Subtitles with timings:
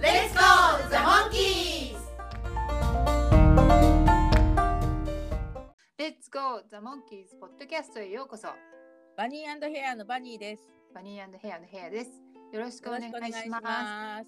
[0.00, 1.96] Let's go, the monkeys!
[5.98, 6.62] Let's go!
[6.70, 8.46] The Monkeys ポッドキャストへようこそ。
[9.16, 10.62] バニーヘアのバニーです。
[10.94, 12.10] バニーヘアのヘアです。
[12.52, 13.42] よろしくおよろ願いします。
[13.42, 14.26] しくお願いします。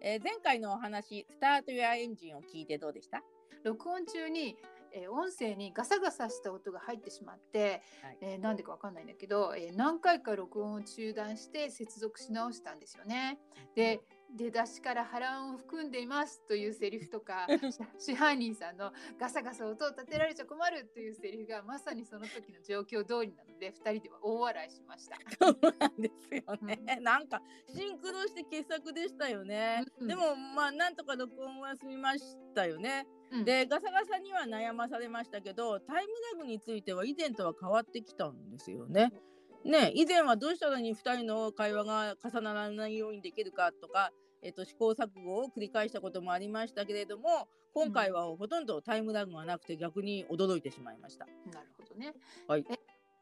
[0.00, 3.20] えー前回のお話スタートやエンジンを聞いてどうでした？
[3.64, 4.56] 録音中に、
[4.92, 8.18] えー音声にガサガサした音が入ってしまって、はい。
[8.20, 13.40] えーなんでかわかんないんだけど、えー何回か録音を中断して接続し直したんですよね。
[13.74, 14.00] で
[14.36, 17.46] 出だしから波乱を含んでいますというセリフとか
[17.98, 25.16] 支配人さんのガサガサ音を立てられちゃ困るというセリフがまさにその時の状況通りなので2人では大笑いしました。
[25.38, 26.98] そうなんですよね。
[27.00, 27.42] なんか
[27.74, 29.84] シンクロして傑作でしたよね。
[29.98, 33.06] うんでもまあなんとか録音は済みましたよね。
[33.30, 39.12] うんでガサガサには悩まされましたけどタイムラグについては以前とは変わってきたんですよね。
[39.64, 44.10] ね以前はどうしたらに2人の会話が重ならないようにできるかとか、
[44.42, 51.26] えっと、試行錯誤を繰り返したこともありましたけれども今回はほとんどタイムラグがなくて逆に驚いてしまいました。
[51.52, 52.14] なるほどね。
[52.48, 52.78] はいえ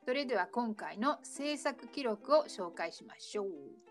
[0.08, 3.88] それでは今回の制作記録を紹介しましょう。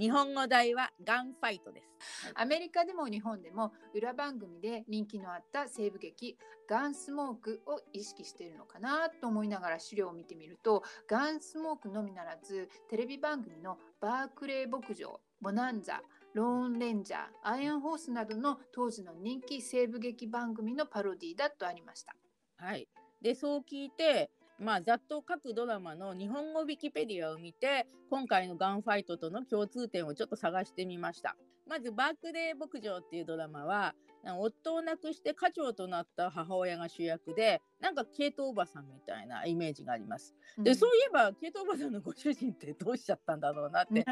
[0.00, 2.32] 日本語題はガンファイトです。
[2.34, 22.16] アメリカでも日本でも裏番組で人気のあった西部劇「ガンスモーク」を意識しているのかなと思いながら資料を見てみるとガンスモークのみならずテレビ番組の「バークレー牧場」「ボナンザ」「ローンレンジャー」「アイアンホース」などの当時の人気西部劇番組のパロディだとありました。
[22.56, 22.88] はい、
[23.20, 31.34] でそう聞いて、まあ、ざっと各ドラマの日本語ウィキペディアを見て今回のガンファイトとの共通点をちょっと探してみました。
[31.66, 33.94] まず「バークレー牧場」っていうドラマは
[34.38, 40.34] 夫を亡くして家長となった母親が主役でなんかケイトおばさんみたいなイメージがあります。
[40.58, 44.04] で、そういえばケイトおばさんのご主人ってどうしちゃったんだろうなって、ね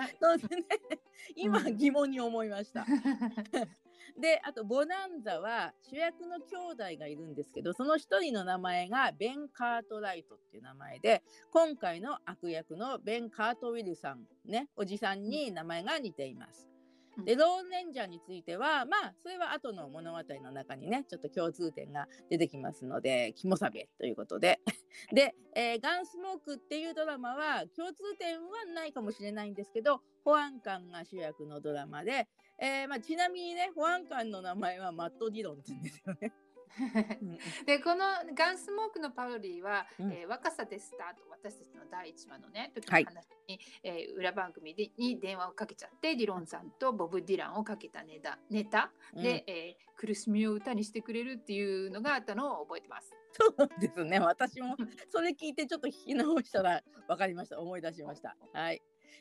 [1.37, 2.87] 今うん 疑問に思いました。
[4.20, 16.69] であとボナンザは主役の兄弟がいるんですけどその一人の名前がベン・カートライトっていう名前で今回の悪役のベン・カートウィルさんねおじさんに名前が似ています。
[17.16, 17.24] うん。
[17.24, 24.60] でローンレンジャーについてはまあそれは後の物語の中にねちょっと共通点が出てきますので肝サビということで。
[25.12, 36.32] で、えーガンスモークっていうドラマは共通点はないかもしれないんですけど保安官が主役のドラマで、えーまあ、ちなみにね保安官の名前はマット・ディロンって言うんですよね。
[37.66, 38.04] でこの
[38.34, 53.12] 「ガンスモーク」のパロディは、うんえー若さでスタート私たちの第1話のね時はいの話に、えー裏番組でに電話をかけちゃってディロンさんとボブ・ディランをかけたネタネタで、えー苦しみを歌にしてくれるっていうのがあったのを覚えてます。
[53.32, 54.76] そうですね私も
[55.10, 58.36] それ聞いてちょっと聞き直したら分かりました思い出しました。
[58.52, 58.80] はい、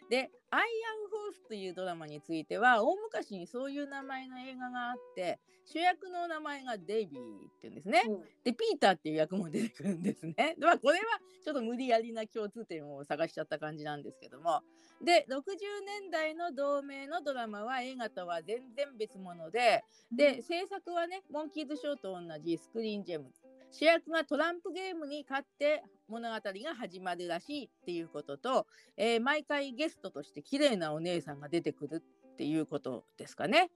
[0.10, 8.04] で「アイアンホース」というドラマについては大昔にそういう名前の映画があって主役の名前がデイビーっていうんですね。
[8.44, 10.56] でピーターっていう役も出てくるんですね。
[10.58, 11.06] でまあこれは
[11.44, 14.64] ちょっと無理やりな共通点を探しちゃった感じなんですけども
[15.02, 15.46] で60
[15.86, 23.32] 年代の同名のドラマは映画とは全然別物でで制作はねモンキーズショーと同じスクリーンジェム
[23.72, 33.70] 主役がトランプゲームに勝って物語が始まるらしいっていうことと、えー毎回ゲストとして綺麗なお姉さんが出てくるっていうことですかね。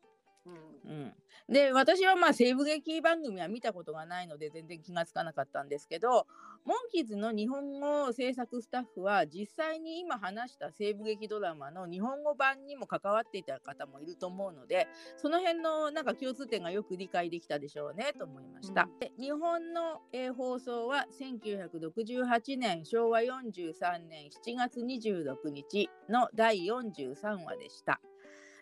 [0.45, 1.13] うんうん、
[1.53, 6.25] で私はまあ西部劇番組は見たことがないので全然気がつかなかったんですけど
[6.65, 18.83] モンキーズの日本語制作スタッフは実際に今話した西部劇ドラマの日本語版にも関わっていた方もいると思うのでその辺のなんか共通点がよく理解できたでしょうねと思いました。
[18.83, 28.01] うんで日本の、えー放送は1968年昭和43年7月26日の第43話でした。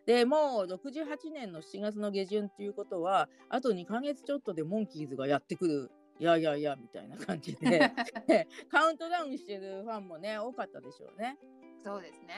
[0.09, 5.91] でもう68年の7月の下旬っていうことはあと2ヶ月ちょっとでモンキーズがやってくる。
[6.19, 7.93] いやいやいやみたいな感じ で。
[8.71, 11.37] カウントダウンしてるファンもね多かったでしょうね。
[11.83, 12.33] そうですね。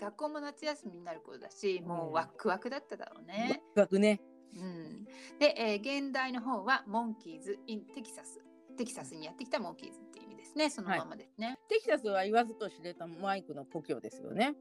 [0.00, 3.62] 学校も夏休みになる頃だしもうワクワクだっただろうね。
[3.76, 4.20] 学ね。
[4.56, 5.04] うん、
[5.38, 8.40] で、えー原題の方は Monkees in Texas。
[8.76, 10.68] テキサスにやってきたモンキーズっていう意味ですね。
[10.68, 11.60] そのままですね。
[11.68, 14.56] テキサスは言わずと知れたマイクの故郷ですよね。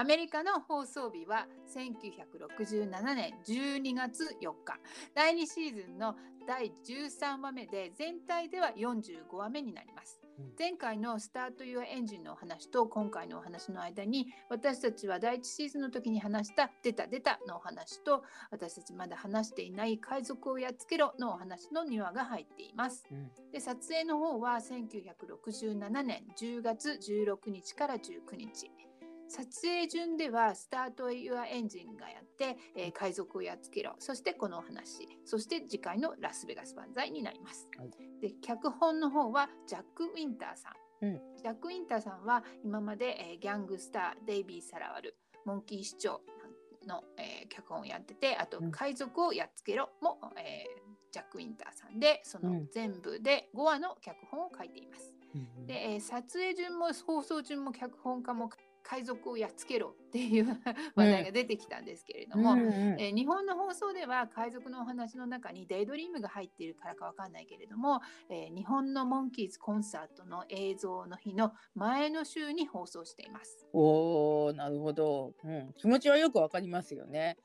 [0.00, 4.78] アメリカの放送日は1967年12月4日。
[5.12, 6.14] 第2シーズンの
[6.46, 10.20] 第13話目で全体では45話目になります。
[10.38, 10.54] うん。
[10.56, 18.22] 前回の「スタート・ユア・エンジン」のお話と今回のお話の間に私たちは第1シーズンの時に話した「出た出た」のお話と
[18.52, 23.04] 私たちまだ話していない「海賊をやっつけろ」のお話の2話が入っています。
[23.10, 23.32] うん。
[23.50, 28.70] で撮影の方は1967年10月16日から19日
[29.28, 35.08] 撮影順では「スタート・ユア・エンジン」がやって、えー海賊をやっつけろ」そしてこのお話。
[35.24, 37.68] そして次回の「ラスベガス万歳」になります。
[37.76, 37.90] はい。
[38.20, 41.06] で脚本の方はジャック・ウィンターさん。
[41.06, 41.36] うん。
[41.36, 46.22] ジャック・ウィンターさんは今まで、えーギャングスターデイビー・サラワルモンキー市長
[46.86, 52.68] の、えー脚本をやっててあとうん「海賊をやっつけろも」えージャック・ウィンターさんでそのうん。
[52.70, 55.14] 全部で5話の脚本を書いています。
[55.34, 58.50] うんで、えー撮影順も放送順も脚本家も
[58.88, 60.46] 海賊をやっつけろっていう
[60.96, 68.00] 話題が出てきたんですけれども、うんうんえー日本の放送では海賊のお話の中にデイドリームが入っているからかわかんないけれども、
[68.30, 73.66] えー日本のモンキーズコンサートの映像の日の前の週に放送しています。
[73.72, 77.36] おおなるほど、うん、気持ちはよくわかりますよね。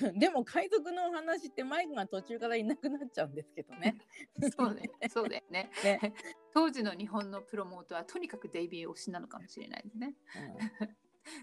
[0.00, 3.96] うん でも海賊のお話ってマイクが途中からいなくなっちゃうんですけどね。
[4.56, 5.70] そうね、そうだよね。
[5.82, 6.14] ね
[6.54, 10.14] 当時の日本のプロモートはとにかくデイビー推しなのかもしれないですね。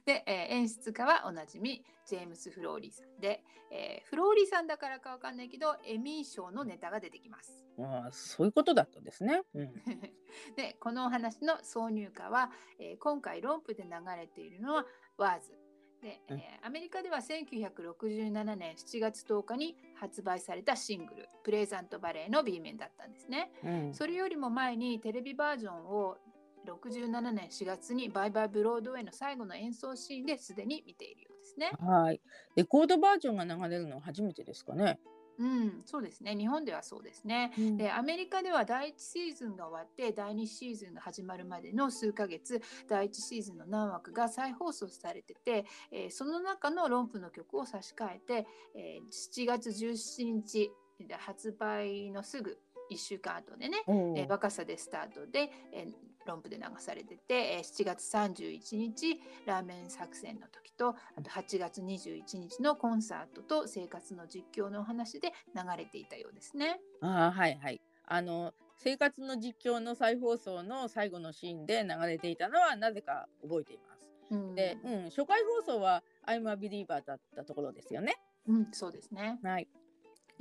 [0.05, 7.65] で、えー演出家はおなじみジェームス・フローリーさんで、えーフローリーさんだからかわかんないけどエミー賞のネタが出てきます。
[7.77, 9.41] うん、あーそういうことだったんですね。
[9.53, 9.73] うん、
[10.55, 14.85] でこのお話の挿入歌は、えー今回ロープで流れているのは
[15.17, 15.57] 「ワーズ」
[16.01, 23.51] で、えーアメリカでは1967年7月10日に発売されたシングル「プレゼントバレー」の B 面だったんですね。
[23.63, 26.17] うん、それよりも前にテレビバージョンを
[26.65, 31.71] 67年4月にバイバイブロードウェイの最後の演奏シーンですでに見ているようですね。
[31.79, 32.21] はい。
[32.55, 34.99] レコードバージョンが流れるのは初めてですかね。
[35.41, 36.35] うん、そうですね。
[36.35, 37.51] 日本ではそうですね。
[37.57, 52.59] うんでアメリカでは第1シーズンが終わって第2シーズンが始まるまでの数ヶ月第1シーズンの何枠が再放送されてて、えーその中のロンプの曲を差し替えて、えー7月17日で発売のすぐ
[52.91, 66.79] 1週間後でね、おーえー若さでスタートで、えーロンプで流されてて、えー7月31日ラーメン作戦の時とあと8月21日のコンサートと生活の実況のお話で流れていたようですね。
[67.01, 67.81] あーはいはい。
[68.05, 74.11] あの生活の実況の再放送の最後のシーンで流れていたのはなぜか覚えています。
[74.31, 78.15] うんで、うん、初回放送は「I'm a Believer」だったところですよね。
[78.47, 79.39] うん、そうですね。
[79.43, 79.67] はい。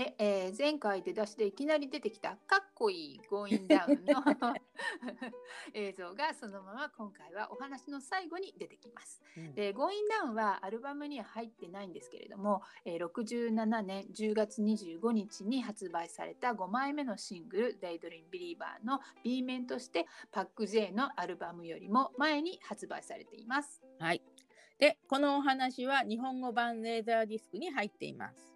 [0.00, 4.24] で、えー前回出だしでいきなり出てきたかっこいい Goin' Down の
[5.74, 9.20] 映像がそのまま今回はお話の最後に出てきます。
[9.36, 23.82] うんで、 Goin' Down はアルバムには入ってないんですけれども、えー67年10月25日に発売された5枚目のシングル「Daydream Believer」の B 面としてパック J のアルバムよりも前に発売されています。
[23.98, 24.22] はい。
[24.78, 28.49] で、このお話は日本語版レーザーディスクに入っています。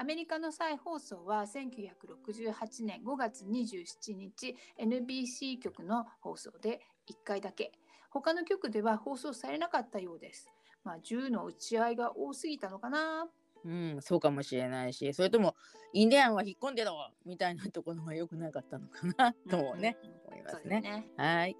[0.00, 7.72] アメリカの再放送は1968年5月27日 NBC 局の放送で1回だけ
[8.08, 10.48] 他の局では放送されなかったようです。
[10.84, 13.26] まあ、銃の撃ち合いが多すぎたのかな
[13.64, 15.56] うん、そうかもしれないし、それとも
[15.92, 20.80] インディアンは引っ込んでろみたいなところが良くなかったのかなともね、うん思いまそうすね。
[20.80, 21.08] ね。
[21.16, 21.56] はい。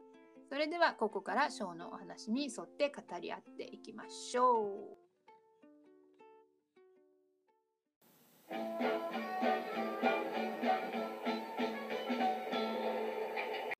[0.48, 4.97] それではここからショーのお話に沿って語り合っていきましょう。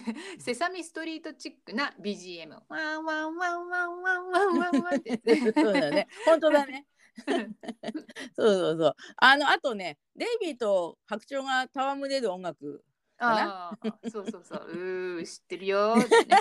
[0.39, 2.57] セサミストリートチックな BGM。
[2.69, 5.53] ワンワンワンワンワンワンワンワンってやつ。
[5.53, 6.09] そうだね。
[6.25, 6.87] 本当だね。
[8.37, 8.95] そうそうそう。
[9.17, 12.85] あの、あとね、デイビーと白鳥が戯れる音楽。
[13.19, 14.67] ああ、そうそうそう。
[14.69, 16.39] うー、知ってるよーってね。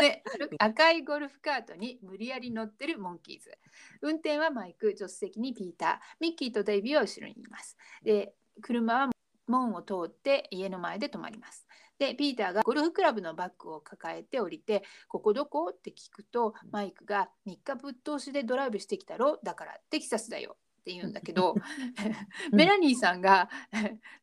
[0.00, 0.22] で
[0.58, 3.56] 赤いゴルフカートに無理やり乗ってるモンキーズ。
[4.02, 6.16] 運転はマイク助手席にピーター。
[6.20, 7.76] ミッキーとデイビーは後ろにいます。
[8.02, 9.10] で車は
[9.46, 11.66] 門を通って家の前で止まります。
[11.98, 19.38] でピーターがゴルフクラブのバッグを抱えて降りて「ここどこ?」って聞くとマイクが「3日ぶっ通しでドライブしてきたろ？
[19.42, 21.54] だからテキサスだよ」って言うんだけど
[22.52, 23.48] メラニーさんが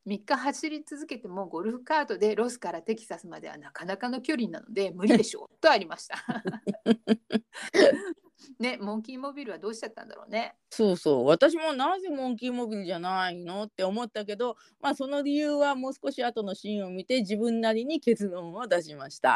[0.06, 6.18] 3日走り続けてもゴルフカートでロスからテキサスまではなかなかの距離なので無理でしょうとありました。
[8.60, 10.56] ねモンキーモビルはどうしちゃったんだろうね。
[10.70, 19.30] そうそう私もなぜモンキーモビルじゃないのって思ったけど、まあ、その理由はもう少し後のシーンを見て自分なりに結論を出しました。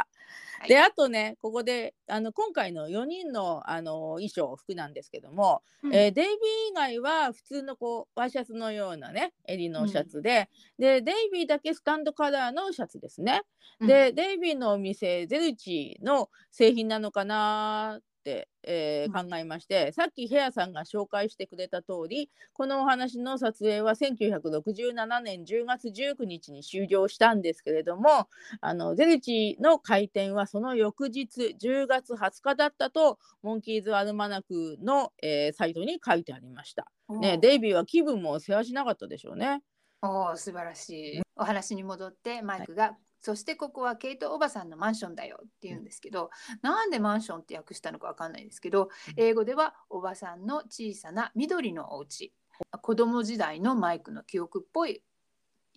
[0.60, 6.36] はいであとねここであの今回の4人のあの衣装服なんですけども、うんえーデイビー
[6.72, 13.42] 以外は普通のこうワイシャツのようなね襟のシャツで,、でデイビーだけスタンドカラーのシャツですね。
[13.80, 28.28] うんでデイビーのお店ゼルチの製品なのかなって、えーう考えましてさっきヘアさんが紹介してくれた通りこのお話の撮影は1967年10月19日に終了したんですけれども
[28.62, 36.88] あのゼルチの開店はその翌日10月20日だったとモンキーズ・アルマナクの、えーサイトに書いてありました。
[37.10, 39.62] ね、デイビーは気分も世話しなかったでしょうね。
[40.02, 41.22] おー素晴らしい。
[41.36, 52.34] お話に戻ってマイクが、そしてここはケイトおばさんのマンションだよって言うんですけど、なんでマンションって訳したのかわかんないですけど、英語ではおばさんの小さな緑のお家
[52.82, 55.04] 子供時代のマイクの記憶っぽい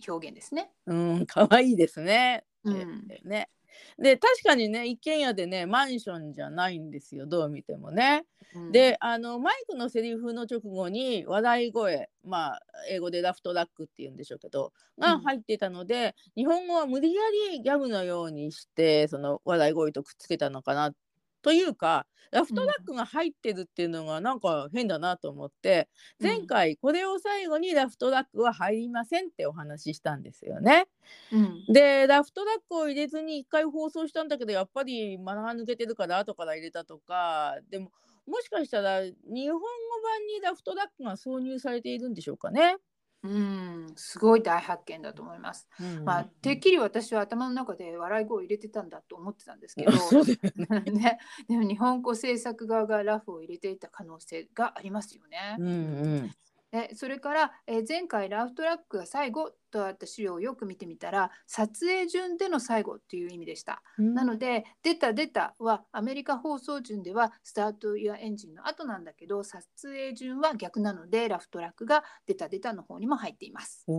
[0.09, 0.73] 表現ですね。
[0.87, 2.45] うん、可愛いですね。
[2.65, 2.77] うん
[3.11, 3.51] えーね。
[3.99, 8.25] で確かにね一軒家でねマンションじゃないんですよどう見てもね。
[8.53, 8.73] うん。
[8.73, 15.21] であのマイクのセリフの直後に笑い声まあ英語でラフトラックっていうんでしょうけどがうん。
[15.21, 20.93] 入っていたので、日本語は無理やりギャグのようにしてその笑い声とくっつけたのかな
[21.45, 25.89] というかラフトラックが入ってるっていうのがなんか変だなと思って、
[26.21, 30.87] うん前回これを最後にラフトラックは入りませんってお話ししたんですよね。
[31.31, 37.91] うんでラフトラックを入れずに1回放送したんだけどやっぱり間が抜けてるから後から入れたとかでも
[38.27, 39.13] もしかしたら日
[39.51, 39.67] 本語
[40.03, 42.77] 版にラフトラックが挿入されているんでしょうかね。
[43.25, 45.67] うん、すごい大発見だと思います。
[46.05, 50.83] まあ、てっきり私は頭の中で笑い声を入れてたんだと思ってたんですけど、ね。
[50.93, 55.57] ね、でも日本語制作側がラフを入れていた可能性がありますよね。
[55.59, 55.71] うんう
[56.17, 56.31] ん
[56.75, 63.83] でそれから、えー前回ラフトラックが最後とあった資料をよく見てみたら撮影順での最後っていう意味でした。
[63.99, 73.85] うんなので「出た出た」はアメリカ放送順ではスタート・イヤ・エンジンの後なんだけど撮影順は逆なのでラフトラックが「出た出た」の方にも入っています。
[73.87, 73.93] こ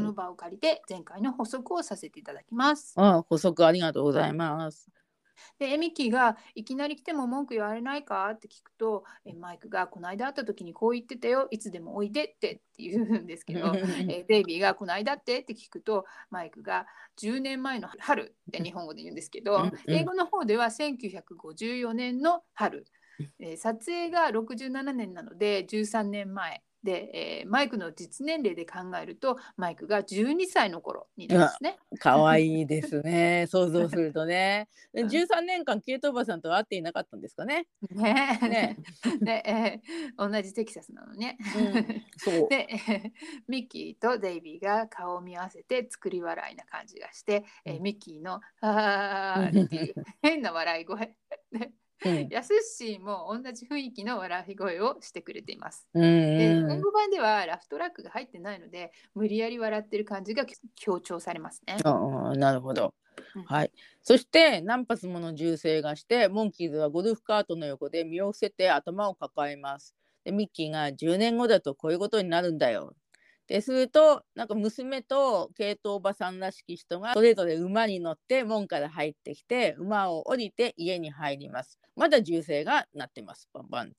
[0.00, 2.94] の場を借りて前回の補足をさせていただきます。
[2.96, 5.01] あ補足ありがとうございます。
[5.58, 13.72] でエミキーが「いきなり来ても文句言われないか?」って聞くとえマイクが「この間会った時にこう言ってたよいつでもおいで」ってって言うんですけど
[14.10, 16.86] えデイビーが「この間って?」って聞くとマイクが
[17.20, 19.58] 「10年前の春」って日本語で言うんですけど
[19.88, 22.84] 英語の方では1954年の春、
[23.38, 31.78] えー撮影が67年なので13年前で、えーマイクの実年齢で考えるとマイクが12歳の頃になりますね。
[31.98, 33.46] 可愛いですね。
[33.48, 34.68] 想像するとね。
[34.92, 37.66] でうん13年間ケイトおばさんとは会っていなかったんですかね？
[37.90, 38.76] ねね
[39.20, 41.36] で、えー同じテキサスなのね。
[41.56, 42.48] うんそう。
[42.50, 43.10] で、えー
[43.48, 51.14] ミッキーとデイビーが顔を見合わせて作り笑いな感じがして、えーミッキーの「はーっていう変な笑い声
[51.52, 51.72] で
[52.04, 55.88] うんヤスッシーも同じ雰囲気の笑い声をしてくれています。
[55.94, 56.04] うん
[56.34, 61.76] でうん本語版ではラフトラックが入ってないので無理やり笑ってる感じが強調されますね。
[61.84, 62.94] ああなるほど
[63.34, 63.44] うん。
[63.44, 63.72] はい。
[64.02, 69.94] そして何発もの銃声がしてモンキーズはゴルフカートの横で身を伏せて頭を抱えます。
[70.24, 72.94] でミッキーが10年後だとこういうことになるんだよ。
[73.52, 81.78] でするとなんか娘と系統おばさんらしき人がそれぞれ馬に乗って門から入ってきて馬を降りて家に入ります。
[81.94, 83.50] まだ銃声が鳴ってます。
[83.52, 83.92] バンバン。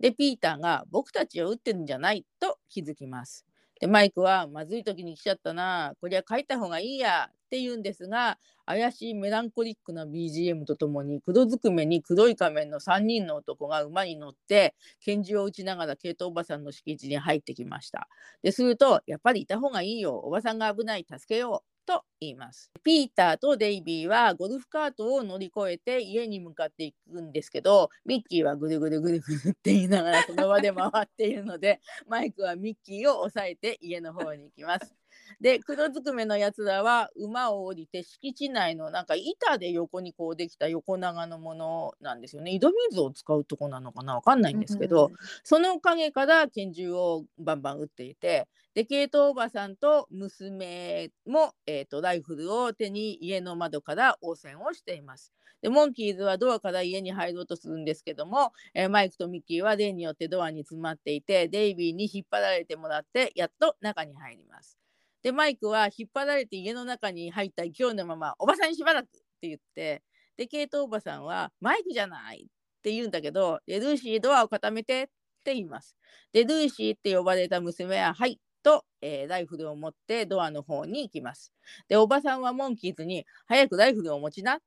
[0.00, 3.44] でピーターが僕たちを撃ってるんじゃないと気づきます。
[3.80, 18.08] でマイクはまずい時に来ちゃったなこりゃ書いた方がいいやって言うんですが怪しいメランコリックな BGM とともに黒ずくめに黒い仮面の3人の男が馬に乗って拳銃を撃ちながらケイトおばさんの敷地に入ってきました。
[18.42, 20.16] でするとやっぱりいた方がいいよ。
[20.16, 21.06] おばさんが危ない。
[21.08, 21.73] 助けよう。
[21.86, 22.70] と言います。
[22.82, 35.03] ピーターとデイビーはゴルフカートを乗り越えて家に向かっていくんですけどミッキーはぐるぐるぐるぐるって言いながらその場で回っているのでマイクはミッキーを押さえて家の方に行きます。
[35.40, 45.10] で黒ずくめのやつらは馬を降りて敷地内のなんか板で横にこうできた横長のものなんですよね井戸水を使うとこなのかなわかんないんですけど、
[45.42, 55.32] その陰から拳銃をバンバン撃っていてでケイトおばさんと娘も、えー、とライフルを手に家の窓から応戦をしています。
[55.62, 64.76] でモンキーズはドアから家に入ろうとするんですけども、えーマイクとミッキーは例によってドアに詰まっていてデイビーに引っ張られてもらってやっと中に入ります。
[65.24, 70.02] でマイクは引っ張られて家の中に入った勢いのまま「おばさんにしばらく!」って言って
[70.36, 75.06] でケイトおばさんは「マイクじゃない!」って言うんだけど、でルーシードアを固めてっ
[75.44, 75.96] て言います。
[76.32, 81.52] で、ルーシーって呼ばれた娘は、はい、と、えーライフルを持ってドアの方に行きます。
[81.88, 84.58] で、おばさんはモンキーズに、早くライフルを持ちなっ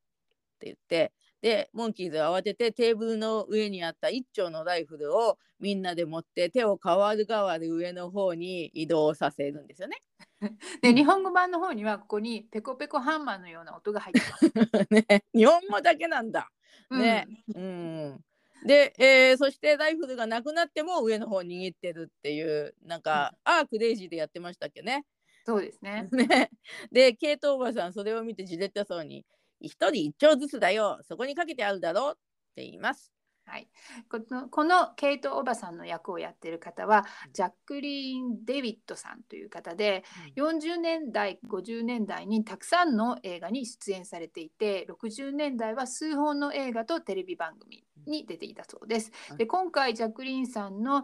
[0.60, 9.98] て言って、で、モンキーズは慌ててテーブルの上にあった一丁のライフルをみんなで持って手を代わる代わる上の方に移動させるんですよね。
[10.82, 14.46] で日本語版の方にはここにペコペコハンマーのような音が入ってます。
[14.92, 16.50] ね日本語だけなんだ。
[16.92, 18.26] ねうんうん。
[18.68, 25.06] で、えーそしてライフルがなくなっても上の方握ってるっていうなんか、アークレイジーでやってましたっけね。
[25.46, 26.08] そうですね。
[26.12, 26.52] ね
[26.92, 29.26] でケイトおばさんそれを見てじれったそうに
[29.62, 32.16] 「一人一丁ずつだよそこにかけてあるだろ」っ
[32.54, 33.17] て言います。
[33.48, 33.68] はい、
[34.10, 40.04] このこのケイト・おばさんの役をやってる方はジャックリーン・デビッドさんという方で
[40.36, 49.12] 40年代50年代にたくさんの映画に出演されていて60年代は数本の映画とテレビ番組に出ていたそうです。
[49.38, 51.04] で今回ジャックリーンさんの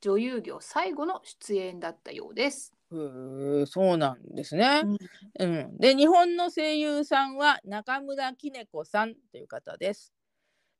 [0.00, 2.74] 女優業最後の出演だったようです。
[2.90, 4.82] へーそうなんですね。
[5.38, 10.12] うん、で日本の声優さんは中村きね子さんという方です。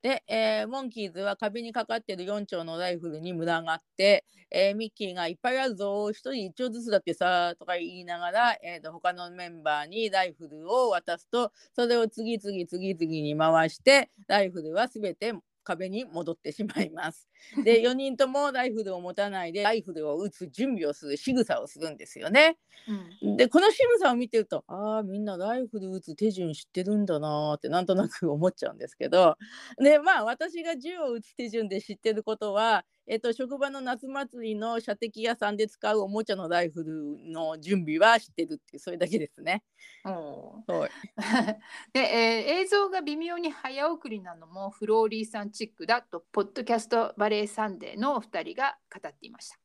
[0.03, 15.33] で、えーモンキーズは壁にかかってる4丁のライフルに群がって、えーミッキーがいっぱいあるぞ1人1丁ずつだってさとか言いながら、えーと他のメンバーにライフルを渡すとそれを次々次々に回してライフルは全て
[15.63, 17.29] 壁に戻ってしまいます。
[17.63, 22.57] で4人ともライフルを持たないでライフルを撃つ準備をする仕草をするんですよね。
[23.21, 29.37] うんでこの仕草を見てるとああみんなライフル撃つ手順知ってるんだなーってなんとなく思っちゃうんですけど
[29.77, 39.63] でまあ私が銃を撃つ手順で知ってることは、えっと職場の夏祭りの射的屋さんで使うおもちゃのライフルの準備は知ってるっていうそれだけですね。
[40.05, 40.73] おー。
[40.73, 40.91] はい、
[41.91, 49.59] で、えー映像が微妙に早送りなのもフローリーさんチックだとポッドキャストバレーサンデーのお二人が語っていました。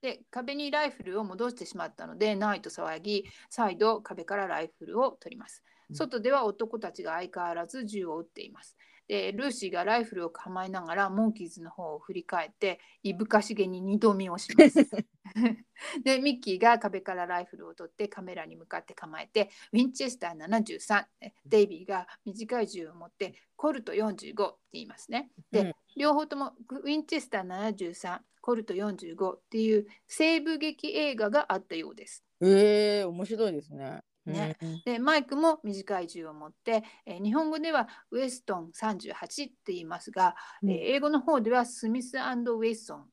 [0.00, 5.64] で壁にライフルを戻してしまったのでないと騒ぎ再度壁からライフルを取ります。
[5.90, 5.96] うん。
[5.96, 8.76] 外では男たちが相変わらず銃を撃っています
[9.08, 14.86] でルーシーがライフルを構えながらモンキーズの方を振り返っていぶかしげに二度見をします
[16.04, 32.24] でミッキーが壁からライフルを取ってカメラに向かって構えてウィンチェスター73えデイビーが短い銃を持ってコルト45って言いますねで、うん両方ともウィンチェスター73コルト45っていう西部劇映画があったようです。
[32.40, 34.02] えー、面白いですね。
[34.32, 43.04] ねうんでマイクも短い銃を持って、えー日本語ではウエストン38って言いますが、うんえー英語の方ではスミスウェイソンっ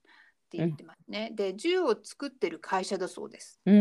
[0.51, 1.31] て言ってますね。
[1.33, 3.59] で銃を作ってる会社だそうです。
[3.65, 3.73] うー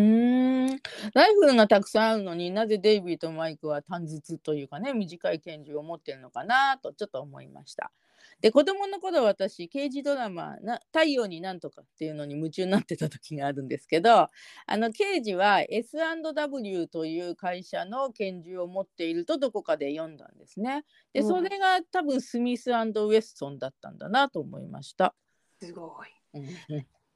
[0.75, 0.81] ん
[1.15, 7.93] ライフルがたくさんあるのになぜデイビーとマイクは短筒というかね短い拳銃を持ってるのかなとちょっと思いました。
[8.41, 14.31] で子供の頃私刑事ドラマな「太陽になんとか」っていうのに夢中になってた時があるんですけどあ
[14.77, 20.85] の刑事は S&W という会社の拳銃を持っているとどこかで読んだんですね。
[21.13, 25.15] でうんそれが多分スミスウェストンだったんだなと思いました。
[25.61, 26.21] すごい。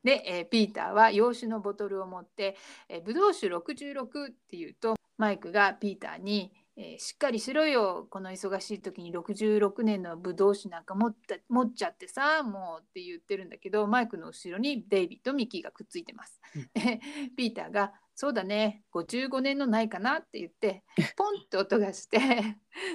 [0.04, 2.56] うんで、えーピーターは洋酒のボトルを持って、
[2.88, 16.40] えー、ブドウ酒66っていうとマイクがピーターに、えーしっかりしろよこの忙しい時に66年のブドウ酒なんか持った持っちゃってさもうって言ってるんだけどマイクの後ろにデイビーとミッキーがくっついてます。
[16.74, 17.00] で
[17.36, 20.84] ピーターが「そうだね55年のないかな」って言って
[21.16, 22.18] ポンって音がして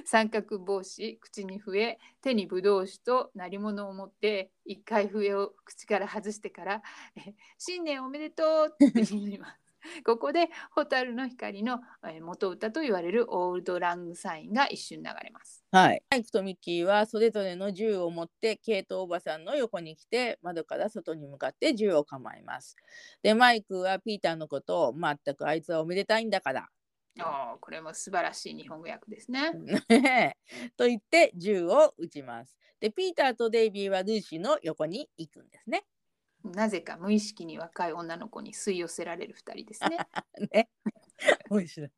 [0.04, 6.82] 三角帽子口に笛手にブドウ酒と鳴り物を持って一回笛を口から外してから
[7.16, 9.69] え新年おめでとうって言います。
[10.04, 15.64] ここで「蛍の光の」えー元歌と言われるオールドラングサインが一瞬流れます。
[15.72, 22.76] はい、マイクとミッキーはそれぞれの銃を持ってケイトおばさんの横に来て窓から外に向かって銃を構えます。
[23.22, 26.68] でマイクはピーターのことを全くあいつはおめでたいんだから
[27.18, 29.52] おーこれも素晴らしい日本語訳ですね。
[30.76, 32.56] と言って銃を撃ちます。
[32.80, 35.84] でピーターとデイビーはルーシーの横に行くんですね。
[36.44, 39.98] なぜか無意識に若い女の子に吸い寄せられる2人ですね。
[40.52, 40.68] ね。
[41.50, 41.90] 面白い。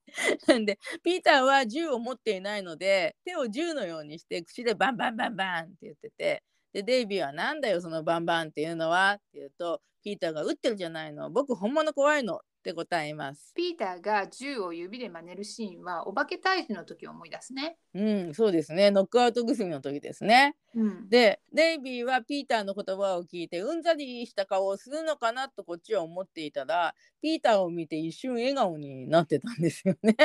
[0.48, 13.52] なんでピーターは銃を持っていないので手を銃のようにして口でバンバンバンバンって言っててでデイビーはなんだよそのバンバンっていうのはって言うとピーターが撃ってるじゃないの僕本物怖いのってって答えます。
[13.54, 17.76] ピーターが銃を指で真似るシーンはお化け退治の時を思い出すね。
[17.94, 18.90] うん、そうですね。
[18.90, 20.56] ノックアウト薬の時ですね。
[20.74, 30.16] うん、で、デイビーはピーターの言葉を聞いてうんざりした顔をするのかなとこっちは思っていたら、ピーターを見て一瞬笑顔になってたんですよね。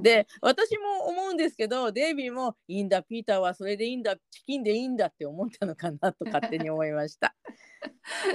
[0.00, 7.34] で、私も思うんですけど、デイビーもいいんだ、ピーターはそれでいいんだ、チキンでいいんだって思ったのかなと勝手に思いました。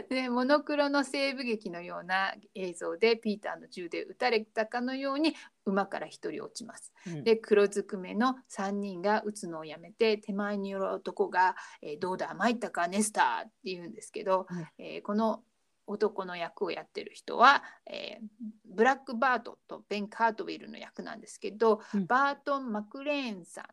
[0.10, 6.94] で モノクロの西部劇のような映像でピーターの銃で撃たれたかのように馬から一人落ちます。
[7.08, 7.24] うん。
[7.24, 14.68] で黒ずくめの3人が撃つのをやめて手前にいる男が「えーどうだ参ったかネスター」って言うんですけど、うん。
[14.78, 15.44] えーこの
[15.86, 18.28] 男の役をやってる人は、えー
[18.66, 22.06] ブラック・バートとベン・カートウィルの役なんですけど、うん。
[22.06, 23.68] バートン・マクレーンさんっ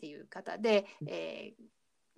[0.00, 1.08] ていう方で、うん。
[1.08, 1.64] えー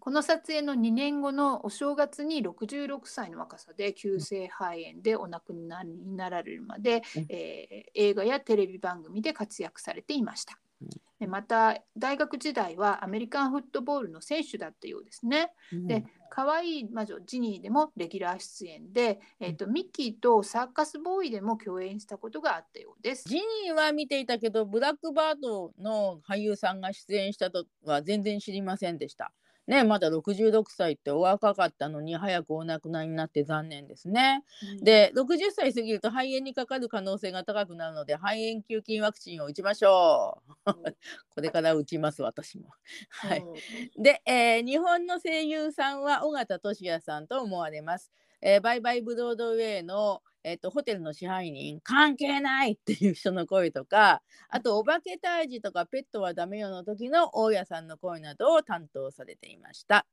[0.05, 10.59] この撮影の2年後のお正月に66歳の若さで急性肺炎でお亡くなりになられるまで、うんえー映画やテレビ番組で活躍されていました。
[11.27, 15.53] また大学時代はアメリカンフットボールの選手だったようですね。
[15.73, 23.25] で可愛い魔女ジニーでもレギュラー出演で、えーとミッキーとサーカスボーイでも共演したことがあったようです。
[23.27, 29.33] ジニーは見ていたけど、ブラックバードの俳優さんが出演したとは全然知りませんでした。
[29.67, 34.45] ね、まだ66歳ってお若かったのに早くお亡くなりになって残念ですね。
[34.83, 40.73] で、60歳過ぎると肺炎にかかる可能性が高くなるので、肺炎球菌ワクチンを打ちましょう。
[41.35, 42.71] これから打ちます、私も。
[43.09, 43.41] はい。
[43.41, 43.53] う
[44.01, 48.11] んで、えー日本の声優さんは尾形俊也さんと思われます。
[48.47, 60.07] えーバイバイブロードウェイの、えーとホテルの支配人関係ないっていう人の声とかあとお化け退治とかペットはダメよの時の大家さんの声などを担当されていました。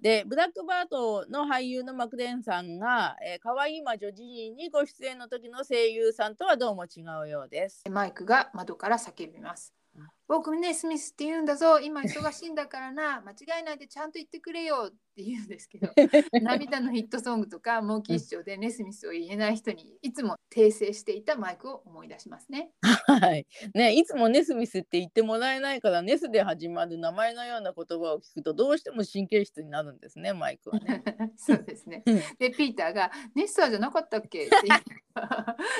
[0.00, 7.84] でブラックバートの俳優のマクレンさんが、えー、可愛い魔女ジニーにご出演の時の声優さんとはどうも違うようです。
[7.90, 9.83] マイクが窓から叫びます。
[10.26, 11.78] 僕ね、スミスって言うんだぞ。
[11.80, 13.20] 今忙しいんだからな。
[13.26, 15.88] 間違いないでちゃんと言ってくれよって言うんですけど、
[16.42, 22.70] 涙のヒットソングとかモーキーショーでネスミスを言えない人にいつも訂正していたマイクを思い出しますね。
[22.82, 23.46] はい。
[23.74, 31.02] ね、いつもネスミスって言ってもらえないから、ネスで始まる名前のような言葉を聞くと、どうしても神経質になるんですね、マイクはね。
[31.36, 32.02] そうですね。
[32.06, 34.80] うんで、ピーターが、ネスターじゃなかったっけって言う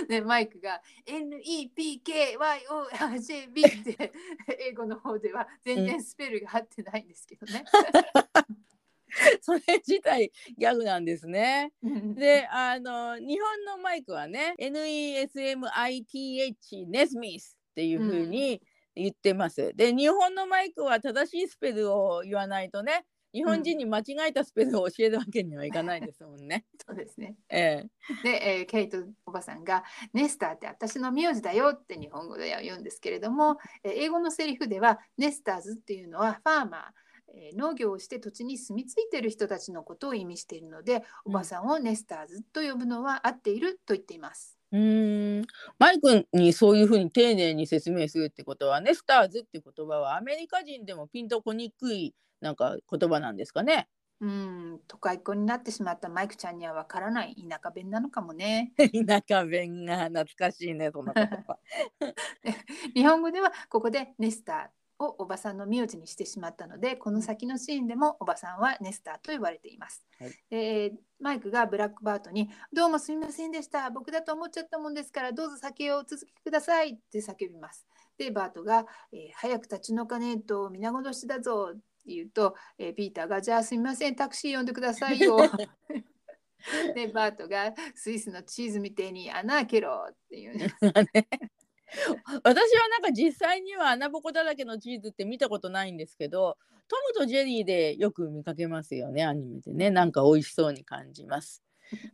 [0.08, 4.12] で、マイクが、NEPKYORJB って、
[4.58, 7.64] 英語の方では全然スペルが合ってないんですけどね。
[9.40, 11.72] それ自体ギャグなんですね。
[11.82, 15.66] で、で、あの、日本のマイクはね、NESMITH
[16.88, 18.60] ネスミスっていう風に
[18.94, 19.72] 言ってます。
[19.74, 26.64] で、日本のマイクは正しいスペルを言わないとね、日本人に間違えたスペルを教えるわけにはいかないですもんね。
[26.86, 27.34] そうですね。
[27.50, 27.88] ええ
[28.22, 29.82] で、えーケイトおばさんが
[30.14, 36.82] 「ネスターって私の名字だよ」って日本語では言うんですけれども、えー英語のセリフでは「ネスターズ」っていうのはファーマー、
[37.34, 44.58] えー農業をして土地に住み着いている人たちのことを意味しているので、おばさんをネスターズと呼ぶのは合っていると言っています。
[44.70, 45.46] うーん
[45.78, 53.88] マイクにそういうふうに丁寧に説明するってことはね、スターズって言葉はアメリカ人でもピンとこにくいなんか言葉なんですかね。
[54.20, 58.72] うん、都会っ子になってしまったマイクちゃんにはわからない田舎弁なのかもね。
[59.06, 61.58] 田舎弁が懐かしいね、そんな言葉。
[62.94, 70.06] 日本語ではここでネスターをおばさんの名字にしてしまったのでこの先のシーンでもおばさんはネスターと言われています。
[70.18, 77.86] はいでマイクがブラックバートに「どうもすみませんでした僕だと思っちゃったもんですからどうぞ酒をお続けください」って叫びます。
[78.18, 81.74] でバートが、えー早く立ち退かねえと皆殺しだぞ」
[82.06, 85.38] 言うと、えーピーターが「じゃあすみませんタクシー呼んでくださいよ」
[86.94, 90.54] でバートが「スイスのチーズみてえに穴開けろ」って言う
[92.42, 96.56] 私はなんか実際には穴ぼこだらけのチーズって見たことないんですけど
[96.88, 99.90] トムとジェリーでよく見かけますよねアニメでね。
[99.90, 101.62] なんか美味しそうに感じます。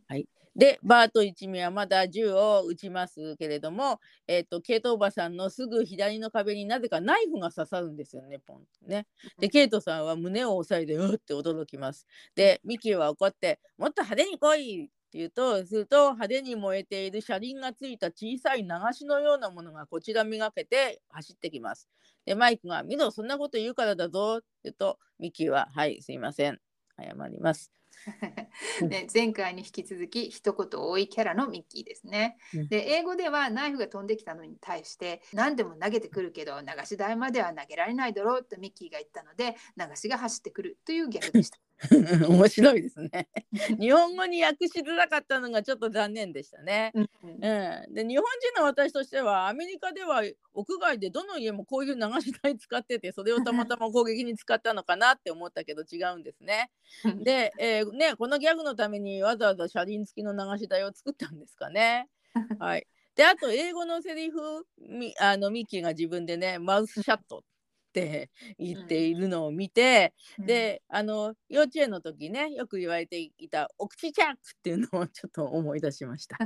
[0.07, 9.07] はい、でバート一味はまだ銃を撃ちますけれども、えー、とケイトおばさんのすぐ左の壁になぜかナイフが刺さるんですよねポンね。
[9.39, 12.05] でケイトさんは胸を押さえてうって驚きます。
[12.35, 21.87] でミキは怒ってもっと派手に来いって言うとすると派手に燃えている車輪がついた小さい流しのようなものがこちらめがけて走ってきます。
[22.25, 26.59] でマイクが「見ろそんなこと言うからだぞ」って言うとミキは「はいすいません
[26.97, 27.71] 謝ります」。
[28.81, 32.37] ね、前回に引き続き一言多いキャラのミッキーですね。
[32.53, 41.57] うんで英語ではナイフが飛んできたのに対して何でも投げてくるけど流し台までは投げられないだろうとミッキーが言ったので流しが走ってくるというギャグでした。
[42.29, 43.27] 面白いですね。
[43.79, 46.91] 日本語に訳しづらかったのがちょっと残念でしたね。
[46.93, 56.69] うんうん、で日本人の私としてはアメリカでは屋外でどの家もこういう流し台使っててそれをたまたま攻撃に使ったのかなって思ったけど違うんですね。
[57.23, 62.09] で、えーね、このギャグのためにわざわざ車輪付きの流し台を作ったんですかね。
[62.59, 64.39] はい、であと英語のセリフ
[64.77, 67.43] みあのミッキーが自分でねマウスシャット
[67.91, 76.37] って言っているのを見て、であの幼稚園の時ねよく言われていた「お口チャック」っていうのをちょっと思い出しました。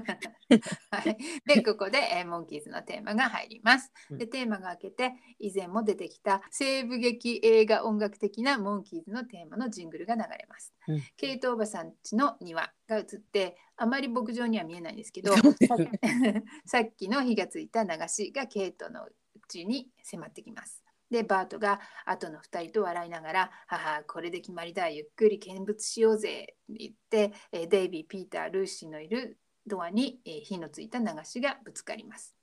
[0.89, 3.91] はい、でここで、えーモンキーズのテーマが入ります。
[4.10, 10.73] うんでテーマが明けて以前も出てきた西部劇映画音楽的なモンキーズのテーマのジングルが流れます。
[10.88, 15.34] うんケイトおばさん家の庭が映ってあまり牧場には見えないんですけど
[16.65, 19.08] さっきの火がついた流しがケイトの
[19.47, 20.85] 家に迫ってきます。
[21.10, 32.36] でバートが後の2人と笑いながら「母これで決まりだゆっくり見物しようぜ」って言ってえーデイビーピータールーシーのいるドアにえー火のついた流しがぶつかります。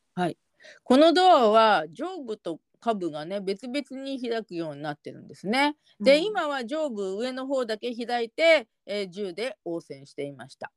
[0.84, 5.76] このドアは上部と下部がね別々に開くようになってるんですね。
[6.00, 10.72] で、うん今は上部上の方だけ開いて、えー銃で応戦していました。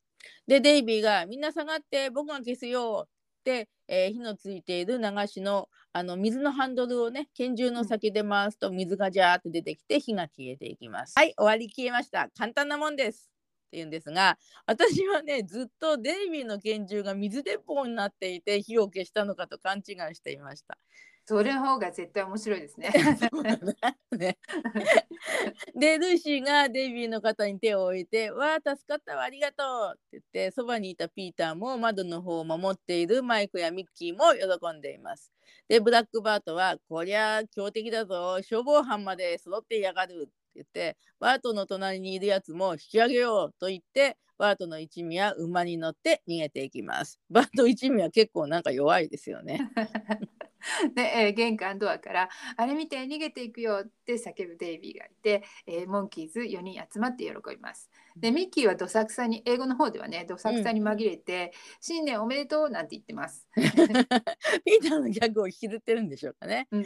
[0.47, 3.11] でデイビーが「みんな下がって僕が消すよ」っ
[3.43, 11.13] て、えー火のついている流しのあの水のハンドルをね拳銃の先で回すと水がジャーって出てきて火が消えていきます。
[11.15, 13.29] はい終わり消えました簡単なもんです。
[13.67, 20.77] って言うんですが私はねずっとデイビーの拳銃が水鉄砲になっていて火を消したのかと勘違いしていました。
[21.27, 22.91] それの方が絶対面白いですね。
[24.15, 24.37] ね
[25.75, 35.31] でルーシーがデイビーの肩に手を置いて「わあ助かったわありがとう」って言ってそばにいたピーターも窓の方を守っているマイクやミッキーも喜んでいます。
[35.67, 47.19] でブラックバートは「こりゃ強敵だぞ消防班まで揃ってやがる」って言ってバートの隣にいるやつも引き上げようと言ってバートの一味は馬に乗って逃げていきます。
[47.31, 49.71] バート一味は結構なんか弱いですよね。
[50.93, 57.89] で、 えー玄関ドアから「あれ見て逃げていくよ」って叫ぶデイビーがいて、えーモンキーズ4人集まって喜びます。
[58.15, 61.51] でミッキーはどさくさに英語の方ではねどさくさに紛れて
[61.81, 63.47] 「新年おめでとう」なんて言ってます。
[63.55, 63.75] ピー
[64.89, 66.67] ターのギャグを引きずってるんでしょうかね。
[66.71, 66.83] うん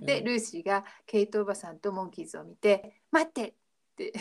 [0.00, 3.54] でうんルーシーがケイトおばさんとモンキーズを見て「待って!」っ
[3.96, 4.12] て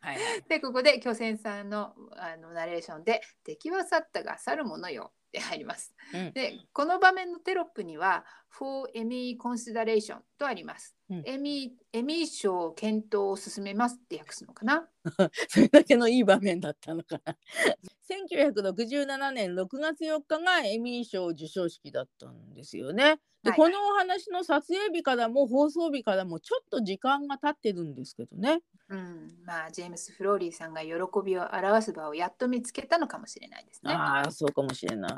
[0.00, 5.94] はいはいでここで巨泉さんのあのナレーションで「敵は去ったが去るものよ」って入ります。
[6.14, 10.96] うんでこの場面のテロップには「For Emmy Consideration」とあります。
[11.10, 14.88] うんエミエミー賞検討を進めますって訳すのかな。
[15.48, 17.36] それだけのいい場面だったのかな。
[18.08, 23.20] 1967年6月4日がエミー賞授賞式だったんですよね。
[23.42, 28.60] で、はいこのお話の撮影日からも放送日からもちょっと時間が経ってるんですけどね。
[28.88, 30.90] うん、まあジェームス・フローリーさんが喜
[31.24, 33.92] びを表す場をやっと見つけたのかもしれないですね。
[33.92, 35.12] ああ、そうかもしれない。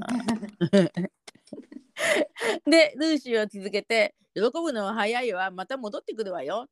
[2.71, 6.67] で、ルーシーは続けて、喜ぶのは早いわ、また戻ってくるわよ。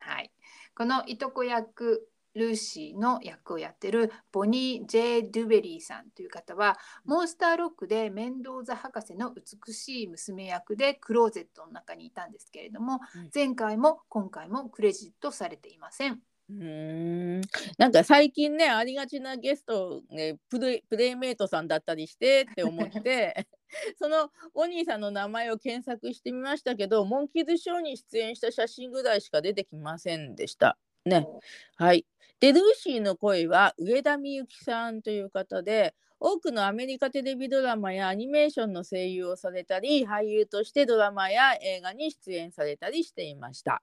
[0.00, 0.32] はい、
[0.74, 16.20] このいとこ役ルーシーの役をやってるボニー・ジェイ・ドゥベリーさんという方はモンスターロックでメンドーザ博士の美しい娘役でクローゼットの中にいたんですけれどもうん前回も今回もクレジットされていません。
[16.50, 17.40] うん
[17.78, 23.46] なんか最近ねありがちなゲスト、ね、プレイプレイメイトさんだったりしてって思って
[23.96, 30.76] そのお兄さんの名前を検索してみましたけどモンキーズショーに出演した写真ぐらいしか出てきませんでした。
[31.04, 31.26] ね
[31.76, 32.04] はい、
[32.40, 43.82] でルーシーの声は上田美幸さんという方で多くのアメリカテレビドラマやアニメーションの声優をされたり俳優としてドラマや映画に出演されたりしていました。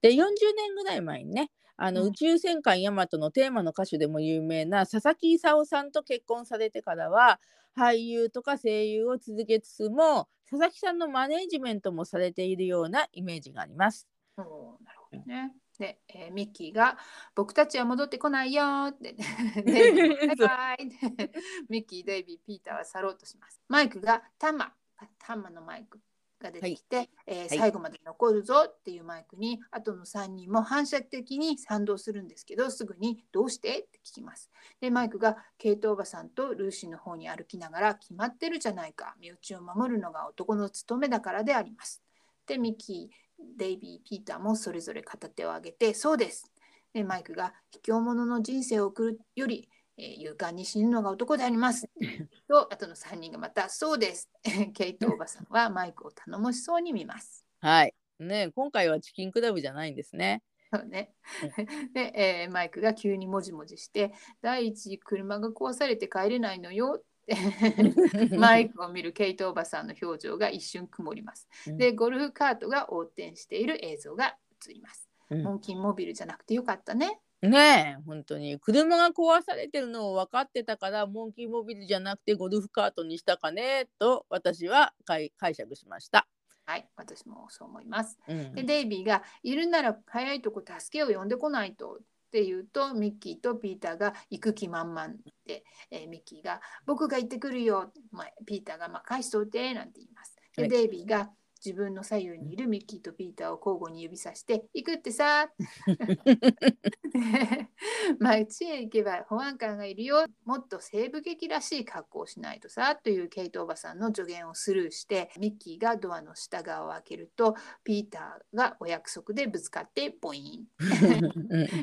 [0.00, 0.14] で40
[0.56, 7.40] 年ぐらい前にねあの、うん宇宙戦艦ヤマトのテーマの歌手でも有名な佐々木勲さんと結婚されてからは
[7.76, 14.06] 俳優とか声優を続けつつも佐々木さんのマネージメントもされているようなイメージがあります。
[14.36, 14.44] おー
[14.84, 15.52] なるほどね。
[15.78, 16.98] で、えーミッキーが
[17.34, 19.16] 「僕たちは戻ってこないよ」って
[19.64, 20.90] バイバイ
[21.68, 23.60] ミッキー、デイビー、ピーターは去ろうとします。
[23.68, 24.72] マイクがタンマ
[25.18, 25.98] タンマのマイク
[26.44, 34.50] が出てきて、えーはい最後まで残るぞっていうマイクに後の3人も反射的に賛同するんですけどすぐに「どうして?」って聞きます。
[34.80, 42.02] でマイクがケイトおばさんとルーシーの方に歩きながら決まってるじゃないか身内を守るのが男の務めだからであります。
[42.46, 43.24] でミッキー
[43.56, 46.50] デイビー、ピーターもそれぞれ片手を挙げて、そうです。
[46.92, 51.88] で、マイクが、卑怯者の人生を送るより、えー勇敢に死ぬのが男であります。
[52.48, 54.28] と、あとの3人がまた、そうです。
[54.74, 57.44] ケイトおばさんはマイクを頼もしそうに見ます。
[57.60, 60.42] はいね今回はチキンクラブじゃないんですね。
[60.72, 61.14] そうね。
[61.94, 71.48] で、えーマイクが急にもじもじして「第一車が壊されて帰れないのよ」ってマイクを見るケイトおばさんの表情が一瞬曇ります。
[71.76, 74.36] でゴルフカートが横転している映像が
[74.68, 75.08] 映ります。
[75.30, 77.20] うんモンキーモビルじゃなくてよかったね。
[77.48, 86.26] ねえ本当に車が壊されてるのを分かってたからモンキーモビルじゃなくてゴルフカートにしたかねと私は解解釈しました。
[86.66, 88.18] はい、私もそう思います。
[88.26, 95.08] うんでデイビーが「いるなら早いとこ助けを呼んでこないと」って言うとミッキーとピーターが行く気満々
[95.44, 100.34] で、えーミッキーが「僕が行ってくるよ」まあ、ピーターが「まあ、返しといて」なんて言います。
[100.56, 101.30] で、はいデイビーが
[101.64, 105.50] 自分の左右にいるミッキーとピーターを交互に指さして「行くってさ」
[108.18, 110.26] 街へ行けば保安官がいるよ。
[110.44, 120.66] もっと西部劇らしい格好をしないとさというケイトおばさんの助言をスルーしてミッキーがドアの下側を開けるとピーターがお約束でぶつかってポイン。
[120.78, 120.88] う ん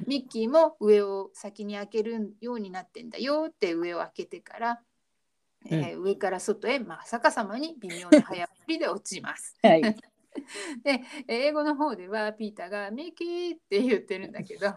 [0.08, 4.84] ミッキーも上を先に開けるようになってんだよって上を開けてから、
[5.66, 9.56] えー上から外へ真っ逆さまに微妙な早振りで落ちます。
[9.62, 9.82] はい
[10.84, 14.74] で英語の方ではピーターが「ミッキー」って言ってるんだけど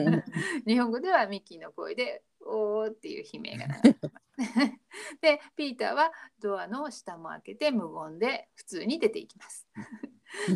[0.66, 4.24] 日本語ではミッキーの声で「おー」っていう悲鳴が流れてます。
[5.20, 9.68] でピーターはドアの下も開けて無言で普通に出ていきます。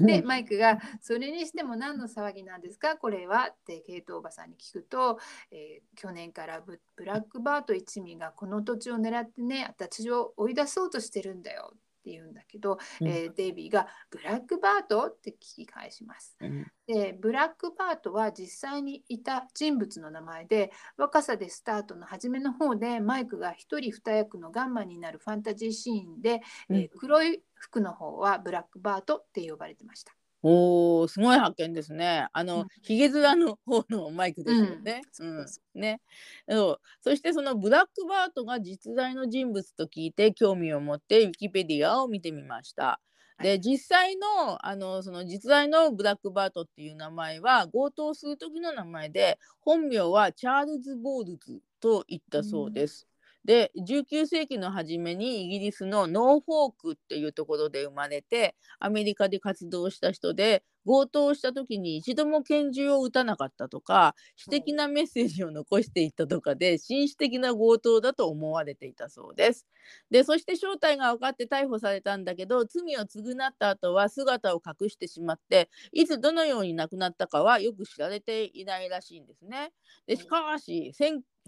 [0.04, 2.96] でマイクが「それにしても何の騒ぎなんですか？
[2.96, 5.18] これは?」ってケイトおばさんに聞くと、
[5.50, 16.36] えー去年からブブラックバート一味がこの土地を狙ってね私を追い出そうとしてるんだよって言うんだけど、うんえーデイビーが「ブラックバート?」って聞き返します。
[16.40, 30.12] うんでブラックバートは実際にいた人物の名前で若さでスタートの初めの方でマイクが一人二役のガンマンになるファンタジーシーンで、えー黒い服の方はブラックバートって呼ばれてました。
[30.42, 32.28] おーすごい発見ですね。
[32.32, 35.02] あの、うんヒゲ面の方のマイクですよね。
[35.18, 36.00] うんうんね
[36.48, 42.84] そうそしてそのブラックバートが実在の人物と聞いて興味を持ってウィキペディアを見てみました。
[42.84, 43.00] は
[43.42, 53.08] で実際のあのその実在のブラックバートっていう名前は強盗する時の名前で本名はチャールズ・ボールズと言ったそうです。
[53.48, 69.66] で19世紀の初めにイギリスのノーフォークっていうところで生まれてアメリカで活動した人で強盗をした時に一度も拳銃を撃たなかったとか私的なメッセージを残していったとかで紳士的な強盗だと思われていたそうです。
[70.10, 79.72] でそして正体が分かって逮捕されたんだけど罪を償った後は姿を隠してしまっていつどのように亡くなったかはよく知られていないらしいんですね。
[80.06, 80.92] でしかし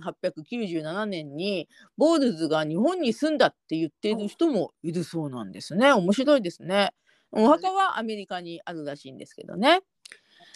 [0.01, 5.93] 1897年にボールズが日本に住んだって言っている人もいるそうなんですね。
[5.93, 6.91] 面白いですね。
[7.33, 9.81] お墓はアメリカにあるらしいんですけどね。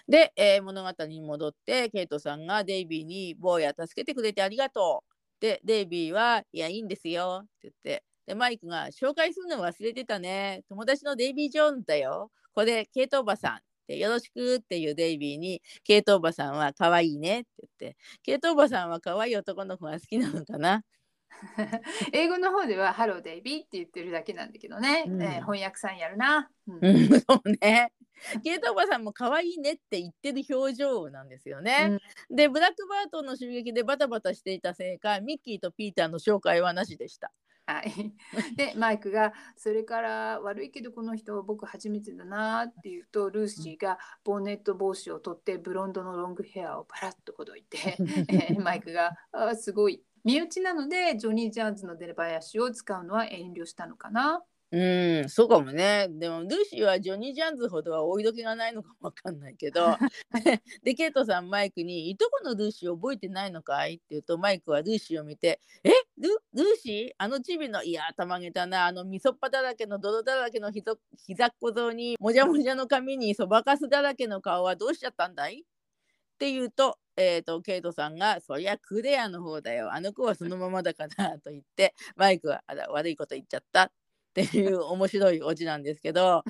[0.08, 8.04] で、えー物語に戻ってケイトさんがデイビーに「坊や助けてくれてありがとう」でデイビーは「いやいいんですよ」って言って。
[8.26, 10.62] でマイクが「紹介するの忘れてたね。
[10.68, 12.30] 友達のデイビー・ジョーンズだよ。
[12.54, 17.48] これケイトおばさん」でよろしくっていうデイビーにケイトおばさんは可愛いねって
[17.80, 20.82] 言ってケイトおばさんは可愛い男の子が好きなのかな？
[22.12, 26.48] 英語の方では「ハローデイビー」って言ってるだけなんだけどね、うんえー翻訳さんやるな。
[26.66, 27.92] うんうん、そうね。
[28.42, 31.98] ケイトおばさんも可愛いねって言ってる表情なんですよね。
[32.30, 37.32] で、ブラックバートの襲撃でバタバタしていたせいか、ミッキーとピーターの紹介はなしでした。
[37.66, 38.14] はい、
[38.56, 47.96] でマイクが「それから悪いけどこの人僕初めてだな」って言うとルーシーがボンネット帽子を取ってブロンドのロングヘアをパラッとほどいて、
[48.28, 54.42] え ーマイクが「あーすごい」身内なのでジョニー・ジャーンズの出囃子を使うのは遠慮したのかな。
[54.74, 56.08] うん、そうかもね。
[56.10, 59.96] でも、ルーシーはジョニー・ジャンズほどは追い時がないのかもわかんないけど、
[60.82, 65.90] で、ケイトさん、マイクに、いとこのルーシー覚えてないのかいって言うと、マイクはルーシーを見て、え？
[66.18, 67.14] ルルーシー？
[67.18, 75.60] あのチビの、いや、頭げたな、あのみそっぱだらけの泥だらけのひぞ膝っ小僧に、もじゃもじゃの髪にそばかすだらけの顔はどうしちゃったんだい？
[75.60, 79.92] って言うと、えー、とケイトさんが「そりゃクレアの方だよ。
[79.92, 83.84] あの子はそのままだから」と言ってマイクはあら悪いこと言っちゃった。
[83.84, 83.90] っ
[84.34, 86.42] ていう面白いオチなんですけど。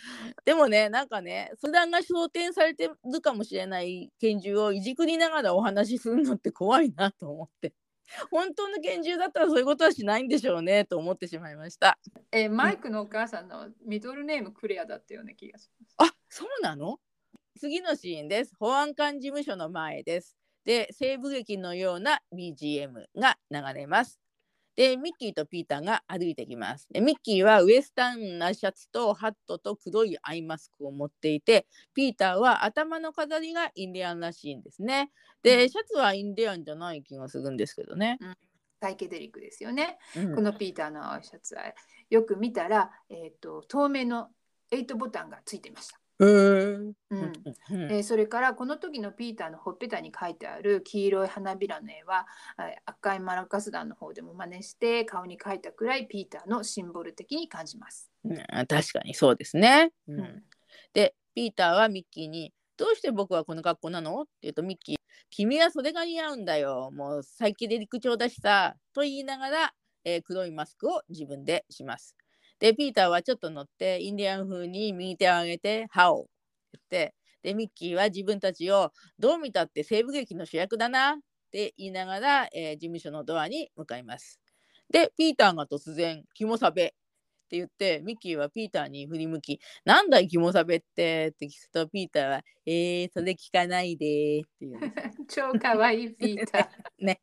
[0.46, 7.74] でもねなんかね相談が昇天されてるかもしれない拳銃をいじくりながらお話しするのって怖いなと思って。
[8.30, 11.98] 本当の拳銃だったらそういうことはしないんでしょうねと思ってしまいました。
[12.32, 15.94] えーマイクのお母さんのミドルネームクレアだったような気がします。
[15.98, 17.00] あそうなの？
[17.58, 18.54] 次のシーンです。
[18.58, 20.36] 保安官事務所の前です。
[20.64, 24.18] で西部劇のような BGM が流れます
[24.76, 26.88] で、ミッキーとピーターが歩いてきます。
[26.90, 35.10] でミッキーはウエスタンなシャツとハットと黒いアイマスクを持っていて、ピーターは頭の飾りがインディアンらしいんですね。
[35.42, 38.18] で、シャツはインディアンじゃない気がするんですけどね。
[38.80, 39.98] サイケデリックですよね。
[40.16, 41.62] うんこのピーターの青いシャツは
[42.10, 44.28] よく見たら、えー、と透明の
[44.70, 46.03] 8ボタンがついてました。
[46.20, 47.20] へーうん
[47.70, 52.26] うんえーそれからこの時のピーターのほっぺたに書いてある黄色い花びらの絵は
[52.58, 58.10] えー赤いマラカス団の方でも真似して顔に描いたくらいピーターのシンボル的に感じます。
[58.24, 59.90] うん確かにそうですね。
[60.08, 60.42] うんうん
[60.92, 64.22] で、ピーターはミッキーに、どうして僕はこの格好なの？
[64.22, 64.96] って言うと、ミッキー、
[65.30, 66.90] 君はそれが似合うんだよ。
[66.92, 68.74] もうサイケデリック調だしさ。
[68.92, 72.16] と言いながら、えー黒いマスクを自分でします。
[72.64, 76.30] で、ピーターはちょっと乗って、インディアン風に右手を上げて、ハオって
[76.90, 81.14] 言って、で、ミッキーは自分たちをどう見たって西部劇の主役だなっ
[81.52, 84.40] て言いながら、えー事務所のドアに向かいます。
[84.90, 86.88] で、ピーターが突然、キモサベっ
[87.50, 94.80] て言って、ミッキーはピーターに振り向き、なんだい、キモサベってって聞くと、ピーターは、えー、それ聞かないでって言う。
[95.28, 96.68] 超かわいいピーター。
[97.04, 97.20] ね。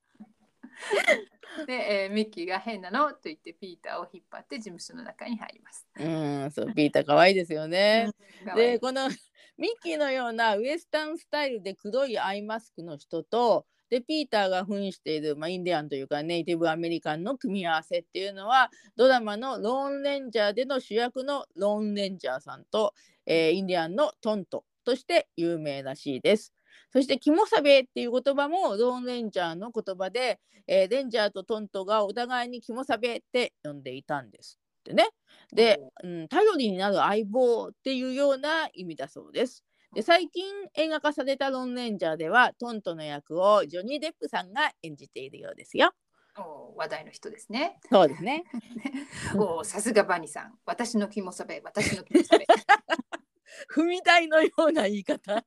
[1.68, 1.74] で、
[2.04, 5.88] えーミッキーが変なのと言ってピーターを引っ張って事務所の中に入ります。
[6.00, 8.10] うん、そう、ピーター可愛いですよね。
[8.56, 9.10] で、この
[9.58, 22.94] ミッキーのようなウエスタンスタイルで黒いアイマスクの人と、で、ピーターが扮している、まあ、インディアンというかネイティブアメリカンの組み合わせっていうのは、ドラマのローンレンジャーでの主役のローンレンジャーさんと、
[23.26, 26.54] えーインディアンのトントとして有名らしいです。
[26.92, 35.10] そして、キモサベっていう言葉もローンレンジャーの言葉で、えーレンジャーとトントがお互いにキモサベって呼んでいたんですってね。
[35.54, 39.64] で、うん、頼りになる相棒っていうような意味だそうです。
[39.94, 45.92] で最近映画化されたロンレンジャーではトントの役をジョニー・デップさんが演じているようですよ。
[46.38, 47.78] お話題の人ですね。
[47.90, 48.46] そうですね。
[49.36, 50.58] おーさすがバニさん。
[50.66, 52.46] 私のキモサベ、私のキモサベ。
[53.76, 55.46] 踏み台のような言い方。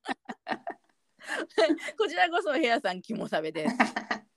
[1.98, 3.76] こちらこそヘアさんキモサベです。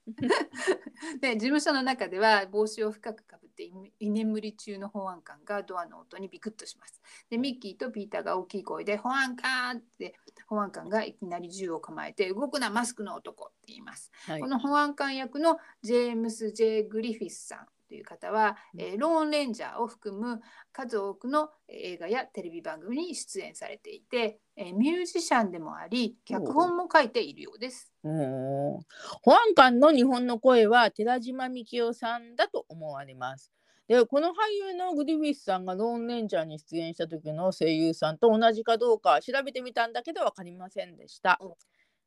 [1.20, 7.02] で事務所の中では帽子を深くかぶって居居眠り中の保安官がドアの音にビクッとします。
[7.30, 10.16] でミッキーとピーターが大きい声で「保安官!」って
[10.48, 14.12] 保安官がいきなり銃を構えて「動くなマスクの男!」って言います。
[14.26, 27.94] はいこの保安官役のジェームス・ジェイ・グリフィスさんという方は、えーローンレンジャーを含む数多くのえー映画やテレビ番組に出演されていて、えーミュージシャンでもあり脚本も書いているようです。
[28.04, 28.80] うん
[29.22, 33.52] 保安官の日本の声は寺島みきおさんだと思われます。
[33.88, 34.34] でこの俳
[34.68, 41.58] 優のグリフィスさんがローンレンジャーに出演した時の声優さんと同じかどうか調べてみたんだけど分かりませんでしたお。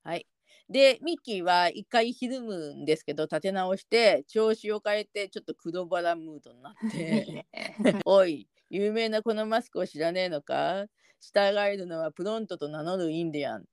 [0.02, 0.26] はい、
[0.70, 7.28] でミッキーは一回ひるむんですけど立て直して調子を変えてちょっと黒バラムードになって
[8.06, 10.86] 「おい有名なこのマスクを知らねえのか？
[11.20, 13.66] 従えるのはプロントと名乗るインディアン。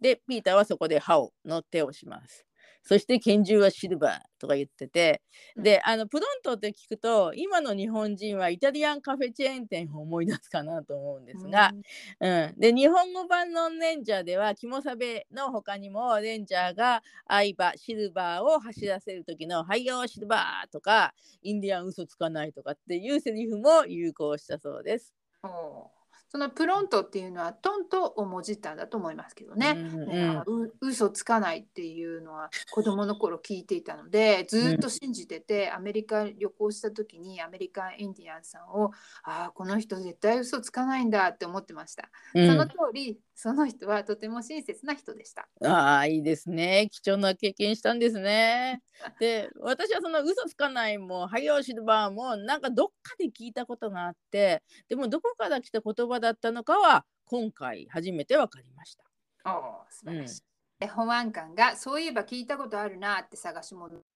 [0.00, 2.44] で、ピーターはそこで歯をの手をします。
[2.82, 5.22] そして拳銃はシルバーとか言ってて、
[5.56, 11.72] で、あのプロントって聞くと、今の日本人はイタリアンカフェチェーン店を思い出すかなと思うんですが、
[12.20, 25.14] うん、で日本語版のレンジャーではキモサベの他にもレンジャーが相場シルバーを走らせる時の「はいよシルバー」とか「インディアン嘘つかない」とかっていうセリフも有効したそうです。
[25.42, 25.99] おー
[26.32, 29.74] そのプロントっていうのはトントをもじったんだと思いますけどね。
[29.76, 38.92] うんう嘘つかないっていうのは子供の頃聞いていたのでずっと信じてて、アメリカ旅行した時にアメリカンインディアンさんを
[39.24, 42.46] ああこの人絶対嘘つかないんだって思ってました、うん。
[42.46, 46.88] その通りその人はとても親切な人でしたああ、いいですね。
[46.90, 48.82] 貴重な経験したんですね。
[49.18, 59.04] で、私はその嘘つかないも、ハイオシルバーも、なんかどっかで聞いたことがあって、でもどこから来た言葉だったのかは、今回初めて分かりました。
[59.44, 60.42] おー素晴らしい、
[60.78, 64.09] で保安官がそういえば聞いたことあるなって探し物えー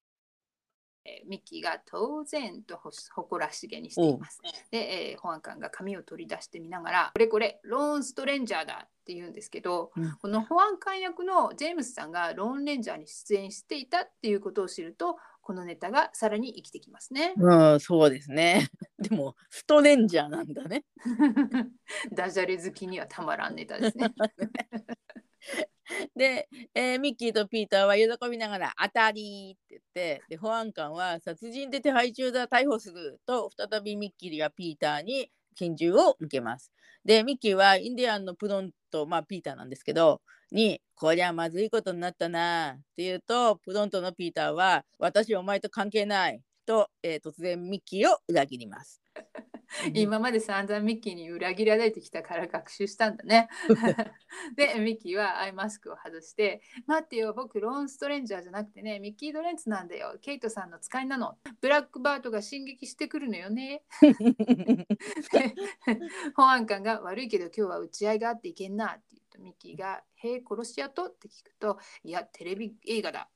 [1.26, 4.40] ミッキーが当然とほ誇らしげにしています。
[4.70, 17.34] で、えー保安官が紙を取り出してみながら、これこれ、ローンストレンジャーだって言うんですけど、うんこの保安官役のジェームスさんがローンレンジャーに出演していたっていうことを知ると、このネタがさらに生きてきますね。
[17.36, 18.68] うん、そうですね。
[18.98, 20.84] でも、ストレンジャーなんだね。
[22.12, 24.07] ダジャレ好きにはたまらんネタですね。
[26.16, 36.72] で、えーミッキーとピーターは喜びながら「当たり!」って言ってで保安官は「殺人で手配中だ逮捕する」と再びミッキーがピーターに拳銃を向けます。
[37.05, 49.03] でミッキーはインディアンのプロントまあピーターなんですけどに「こりゃまずいことになったな」って言うとプロントのピーターは「私お前と関係ないと、えー突然ミッキーを裏切ります。
[49.94, 53.48] 今まで散々ミッキーに裏切られてきたから学習したんだね。
[54.56, 60.18] でミッキーはアイマスクを外して「待ってよ僕ローンストレンジャーじゃなくてねミッキー・ドレンツなんだよ。
[60.20, 61.38] ケイトさんの使いなの。
[61.60, 63.82] ブラックバートが進撃してくるのよね」
[66.36, 73.28] 保安官が「悪いけど今日は打ち合いがあっていけんな」って言うとミッキーが「へえ殺し屋と?」って聞くと「いやテレビ映画だ」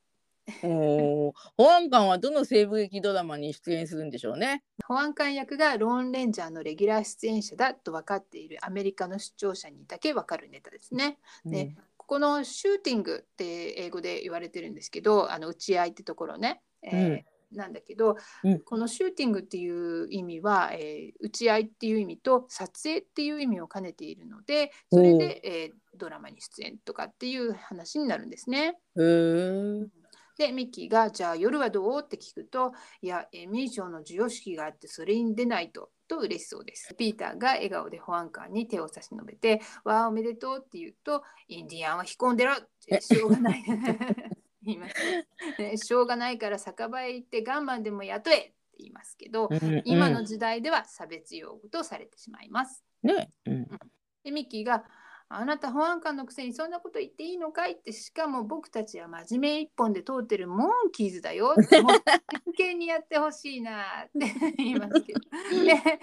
[0.63, 4.63] おー保安官はどの西部劇ドラマに出演するんでしょうね？
[4.85, 11.17] 保安官役がローンレンジャーのレギュラー出演者だと分かっているアメリカの視聴者にだけ分かるネタですね。
[11.45, 28.77] でここのシューティングって英語で言われてるんですけどあの打ち合いってところね、えーなんだけど、うんこのシューティングっていう意味は、えー打ち合いっていう意味と撮影っていう意味を兼ねているのでそれで、えードラマに出演とかっていう話になるんですね。
[28.95, 29.87] へー
[30.39, 32.73] でミッキーが「じゃあ夜はどう?」って聞くと
[33.03, 36.95] 「いやエミー賞の授与式があってそれに出ないと」と嬉しそうです。
[36.95, 43.63] ピーターが笑顔で保安官に手を差し伸べて「わあおめでとう」って言うと「インディアンは引っ込んでろ!」ってしょうがない。
[44.63, 44.95] 言います
[45.57, 52.83] ねしょうがないから酒場へ行ってガンマンでも雇えって言いますけど、うん今の時代では差別用語とされてしまいます。
[53.03, 53.67] ね、うん、
[54.23, 54.85] でミッキーが
[55.31, 61.49] 「あなた保安官のくせにそんなこと言っていいのかい?」ってしかも僕たちは真面目一本で通ってるモンキーズだよ。
[61.49, 64.11] もう真剣にやってほしいなって
[64.57, 65.19] 言いますけど。
[65.63, 65.99] で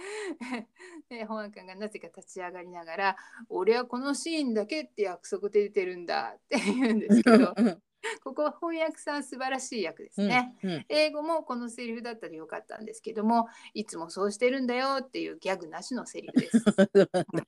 [1.09, 3.17] で保安官がなぜか立ち上がりながら
[3.51, 7.55] 「俺はこのシーンだけって約束で出てるんだ」って言うんですけど
[8.23, 10.55] ここは翻訳さん素晴らしい役ですね。
[10.63, 16.59] うん英語もこのセリフだったらよかったんですけどもいつもそうしてるんだよっていうギャグなしのセリフです。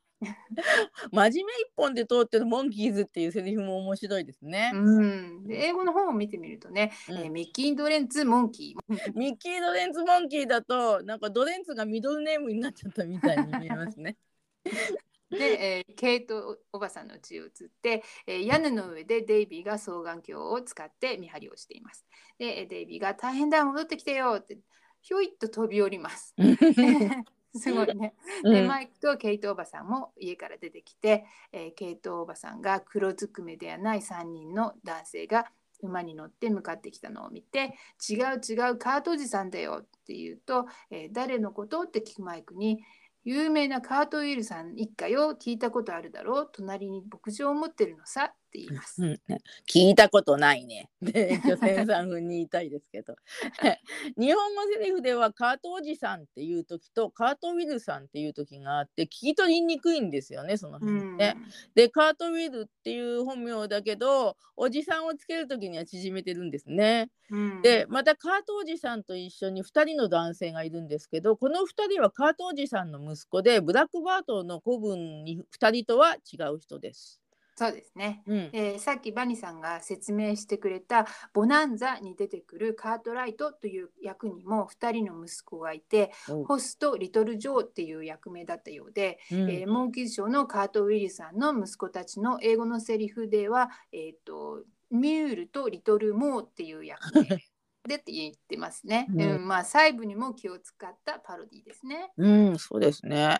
[1.12, 1.44] 真面目一
[1.76, 4.72] 本で通ってるモンキーズっていうセリフも面白いですね。
[4.74, 9.12] うん、で英語の本を見てみるとね、うんえーミッキー・ドレンツ・モンキー。
[9.14, 14.16] ミッキー・ドレンツ・モンキーだとなんかドレンツがミドルネームになっちゃったみたいに見えますね。
[15.36, 17.52] で、えーケイトおばさんの家を移っ
[17.82, 22.06] て、えー屋根の上でデイビーが双眼鏡を使って見張りをしています。
[22.38, 24.58] で、えーデイビーが大変だ、戻ってきてよって、
[25.02, 26.34] ひょいっと飛び降ります。
[27.54, 28.14] すごいね。
[28.50, 35.50] で、マイクとケイトおばさんも家から出てきて、えーケイトおばさんが黒ずくめではない3人の男性が
[35.80, 37.74] 馬に乗って向かってきたのを見て
[38.10, 42.82] 「違う違うカートおじさんだよ」って言うと「えー誰のこと?」って聞くマイクに
[43.24, 45.36] 「有名なカートウィルさん一家よ。
[45.40, 46.50] 聞いたことあるだろう。
[46.52, 49.04] 隣に牧場を持ってるのさ」って言います。
[49.04, 49.20] うん
[49.68, 50.88] 聞いたことないね。
[51.02, 53.14] で、 巨泉さん風に言いたいですけど。
[54.16, 61.36] 日本語セリフではカートおじさんっていう時とカートウィルさんっていう時があって聞き取りにくいんですよね、そのうん辺ね。
[61.74, 67.10] で、カートウィルっていう本名だけど、おじさんをつける時には縮めてるんですね。
[67.30, 77.20] うんで、またカートおじさんと一緒に2人の男性がいるんですけど、この2人はカートおじさんの息子で、ブラックバートの子分に2人とは違う人です。
[77.58, 78.22] そうですね。
[78.26, 78.50] うん。
[78.52, 97.24] えーさっきバニさんが説明してくれた「ボナンザ」に出てくるカートライトという役にも2人の息子がいておホスとリトル・ジョーっていう役名だったようで、うんえーモンキーズショーのカート・ウィリさんの息子たちの英語のセリフでは、えー、とミュールとリトル・モーっていう役名
[97.88, 99.06] でって言ってますね。
[99.10, 102.12] うんうんまあ、細部にも気を使ったパロディですね。
[102.16, 103.38] うん、そうですね。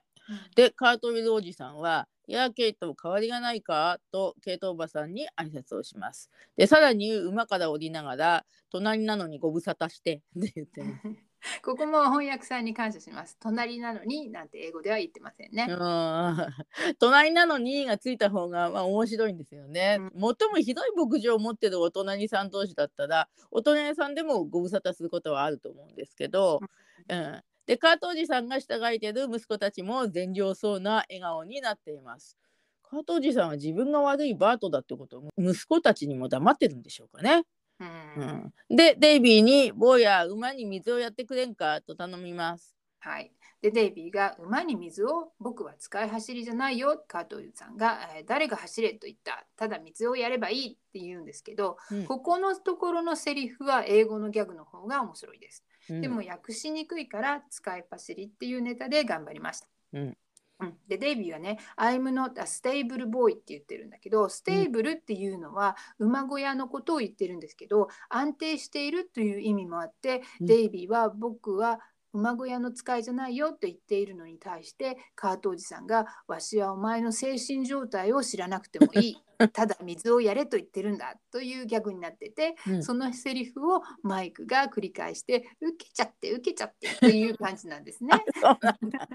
[0.56, 3.98] で、カートウィルおじさんは、いや、ケイト、変わりがないか？
[4.12, 6.30] と、ケイトおばさんに挨拶をします。
[6.58, 11.28] で、さらに馬から降りながら、隣なのにご無沙汰して、って言ってます。
[11.64, 13.38] ここも翻訳さんに感謝します。
[13.40, 15.66] 隣なのになんて英語では言ってませんね。
[15.70, 15.76] うん
[16.98, 19.98] 隣なのにがついた方がまあ面白いんですよね。
[20.14, 26.60] 最もひどい牧場を持ってるお隣さん同士だったらお隣さんでもご無沙汰することはあると思うんですけど、
[27.08, 32.38] うん、でカートおじさんが従えてる息子たちも善良そうな笑顔になっています。
[32.82, 37.44] カートおじさんは自分が悪いバートだってことを息子たちにも黙ってるんでしょうかね。
[37.78, 42.74] うんうん、でデイビーに「坊や馬に水をやってくれんか?」と頼みます。
[43.00, 43.30] はい。
[43.60, 47.04] で、デイビーが馬に水を僕は使い走りじゃないよ。
[47.08, 49.46] カートさんが、えー誰が走れと言った。
[49.56, 55.64] ただ水をやればいいって言うんですけど、うんここのところのセリフは英語のギャグの方が面白いです。
[55.90, 56.00] うん。
[56.00, 59.68] でも訳しにくいから使い走りっていうネタで頑張りました。
[59.92, 60.16] うん。
[60.60, 60.74] うん。
[60.88, 70.46] でデイビーはね「I'm not a stable boy」って言ってるんだけど stable っていうのは馬小屋のことを言ってるんですけど安定しているという意味もあって、うん。
[70.46, 71.80] デイビーは僕は
[72.12, 79.16] 馬小屋の使いじゃないよと言っているのに対してカートおじさんが「わしはお前の精神状態を知らなくてもいい
[79.52, 88.10] ただ水をやれと言ってるんだ」というギャグになってて、うんそのセリフをマイクが繰り返して「受けちゃって受けちゃって」っていう感じなんですね。
[88.40, 89.08] そうなんだ。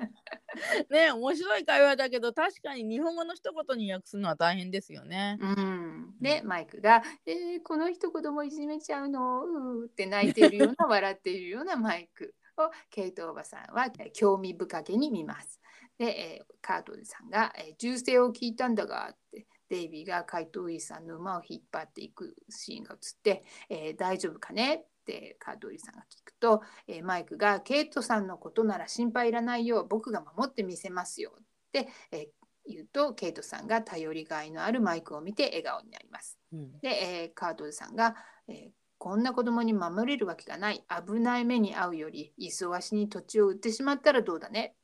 [0.89, 5.37] ね面白い会話だけど確かに日本語の一言に訳すのは大変ですよね。
[5.41, 9.43] うん、でマイクが「えーこの人子供いじめちゃうの？
[9.45, 15.59] うー」って泣いているような笑っているようなマイクをケイトおばさんはえー興味深げに見ます。
[15.97, 31.41] で、えーカートルさんが、えー銃声を聞いたんだが」ってデイビーが怪盗イさんの馬を引っ張っていくシーンが映って「えー大丈夫かね?」ってカートリーさんが聞くと、えーマイクが「ケイトさんのことなら心配いらないよ僕が守ってみせますよ」っ
[31.71, 32.27] て、えー
[32.65, 36.39] 言うとケイトさんが頼りがいのあるマイクを見て笑顔になります。
[36.53, 38.15] うんで、えーカートルさんが、
[38.47, 40.81] えーこんな子供に守れるわけがない。
[40.87, 44.75] 危ない目に遭うより忙しに土地を売ってしまったらどうだね。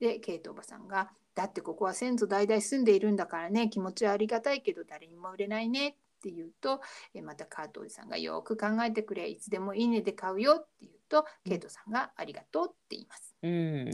[0.00, 3.68] でケイトおばさんがだってここは先祖代々住んでいるんだからね。
[3.68, 5.90] 気持ちはありがたいけど誰にも売れないね。
[5.90, 6.80] って言うと、
[7.14, 9.28] えまたカートおじさんがよく考えてくれ。
[9.28, 10.56] いつでもいいねで買うよ。
[10.58, 13.36] って言うとケイトさんがありがとうって言います。
[13.40, 13.90] うん。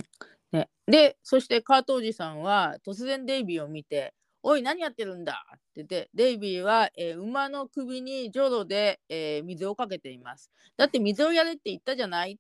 [0.53, 10.51] ね、でそしてカートおじさんは突然デイビーを見て「おい何やってるんだ!」って言ってデイビーは、えー馬の首にジョロで、えー水をかけています。
[10.77, 12.33] だって水をやれって言ったじゃない？
[12.35, 12.37] っ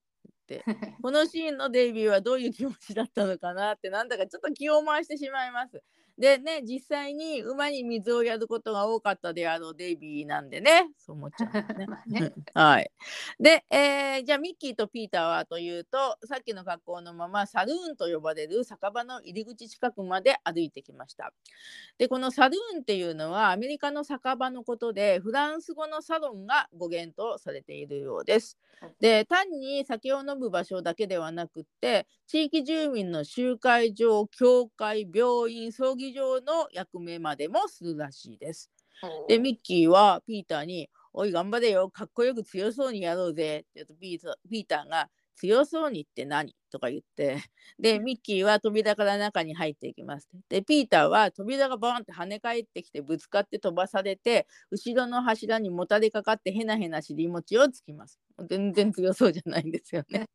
[0.46, 0.64] て
[1.02, 5.82] このシーンのデイビーはどういう気持ちだったのかなってなんだかちょっと気を回してしまいます。
[6.20, 11.86] でね実際に馬に水をやることが多かったであろうデイビーなんでねそう思っちゃうね。
[11.88, 12.90] まあねはい。
[13.40, 21.32] で、えーじゃあミッキーとピーターはというとさっきの格好のままサルーンと呼ばれる酒場の入り口近くまで歩いてきました。
[21.96, 28.58] でこのサルーンっていうのはアメリカの酒場のことでフランス語のサロンが語源とされているようです。
[29.00, 38.70] で単に酒を飲む場所だけではなくって地域住民の集会場教会病院葬儀場の役目までもするらしいです。
[39.26, 47.38] でミッキーはピーターに「おい頑張れよかっこよく強そうにやろうぜ」って言うとピーターピーターが「強そうにって何?」とか言って
[47.78, 50.28] でミッキーは扉から中に入っていきます。
[50.48, 58.20] でピーターは扉がボーンって跳ね返ってきてぶつかって飛ばされて後ろの柱にもたれかかってへなへな尻餅をつきます。
[58.48, 60.28] 全然強そうじゃないんですよね。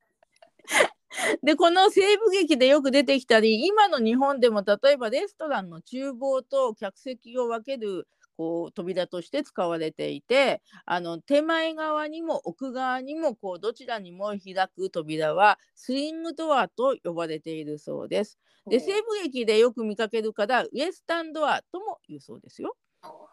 [1.43, 8.07] でこの西部劇でよく出てきたり今の日本でも例えばレストランの厨房と客席を分ける
[8.37, 18.37] こう扉として使われていてあの手前側にも奥側にもこうどちらにも開く扉はスイングドアと呼ばれているそうです。
[18.67, 22.75] で西部劇でよく見かけるからウエスタンドアとも言うそうですよ。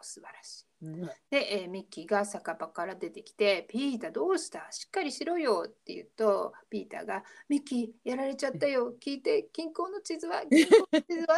[0.01, 0.72] 素晴らしい。
[1.29, 4.67] で、えーミッキーが酒場から出てきて「ピーターどうした？
[4.71, 11.37] しっかりしろよ」って言うとピーターが「ミッキーやられちゃったよ聞いて銀行の地図は銀行の地図は」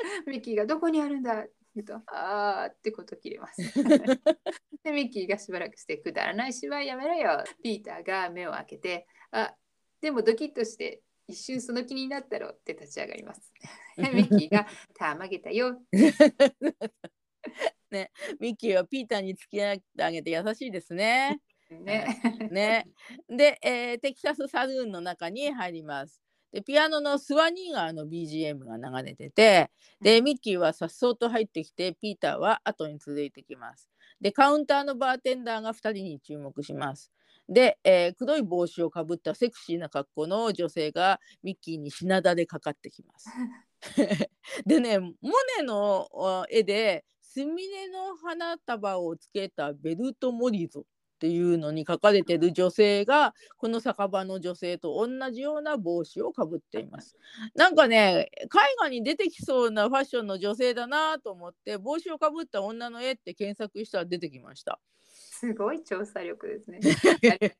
[0.26, 3.62] ミッキーが「どこにあるんだ?」って言うと「あー」ってこと切れます。
[4.84, 9.54] でミッキーがしばらくして「くだらない芝居やめろよ」ピーターが目を開けて「あ
[10.00, 13.50] でもドキッとして一瞬その気になったろ」って立ち上がります。
[13.96, 15.80] で ミッキーが「たまげたよ」
[18.40, 21.40] ミッキーはピーターに付き合ってあげて優しいですね。
[21.70, 22.06] ね。
[22.50, 22.86] ね。
[23.28, 26.20] で、えーテキサスサルーンの中に入ります。
[26.52, 29.70] で、ピアノのスワニーガーの BGM が流れてて、
[30.00, 33.90] で、ミッキーはさっそうと入ってきて、ピーターは後に続いてきます。
[34.20, 37.10] で、カウンターのバーテンダーが2人に注目します。
[37.48, 43.28] で、えー黒い帽子をかぶったセクシーな格好の女性がミッキーに品田でかかってきます。
[44.64, 45.12] でね、モ
[45.58, 50.84] ネのあ絵で、スミレの花束をつけたベルト・モリゾっ
[51.18, 57.16] ていうのに書かれてる女性がこの酒場の女性と同じような帽子をかぶっています。
[57.56, 64.78] なんかね絵画に出てきそうなファッションの女性だなと思って帽子をかぶった女の絵って検索したら出てきました。
[65.02, 66.78] すごい調査力ですね。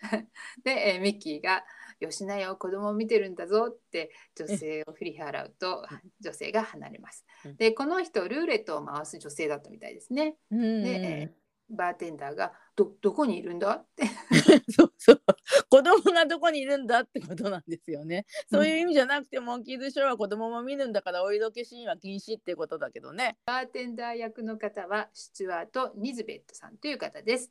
[0.64, 1.62] で、えーミッキーが
[2.00, 5.84] 「よしなよ子供を見てるんだぞ」って女性を振り払うと
[6.20, 7.56] 女性が離れますうん。
[7.56, 10.36] でこの人ルーレットを回す女性だったみたいですね。
[10.50, 14.04] うんで、えーバーテンダーが「どどこにいるんだ?」って
[14.70, 15.22] そうそう
[15.68, 18.24] 子供がどこにいるんだってことなんですよね。
[18.50, 23.36] そういう意味じゃなくて、モンキーズショーは子供も見るんだからお色気シーンは禁止ってことだけどね。
[23.46, 27.50] バーテンダー役の方はスチュワート・ニズベットさんという方です。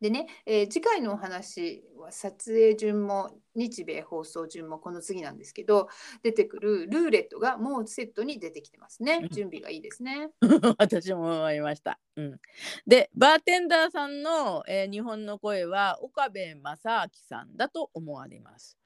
[0.00, 5.88] でね、えー次回のお話は撮影順も日米放送順もこの次なんですけど
[6.22, 10.30] 出てくるルーレットがもうセットに出てきてますねうん準備がいいですね。
[10.78, 11.98] 私も思いました。
[12.16, 12.40] うん、
[12.86, 18.76] でバーテンダーさんの、えー日本の声は岡部正明さんだと思われます。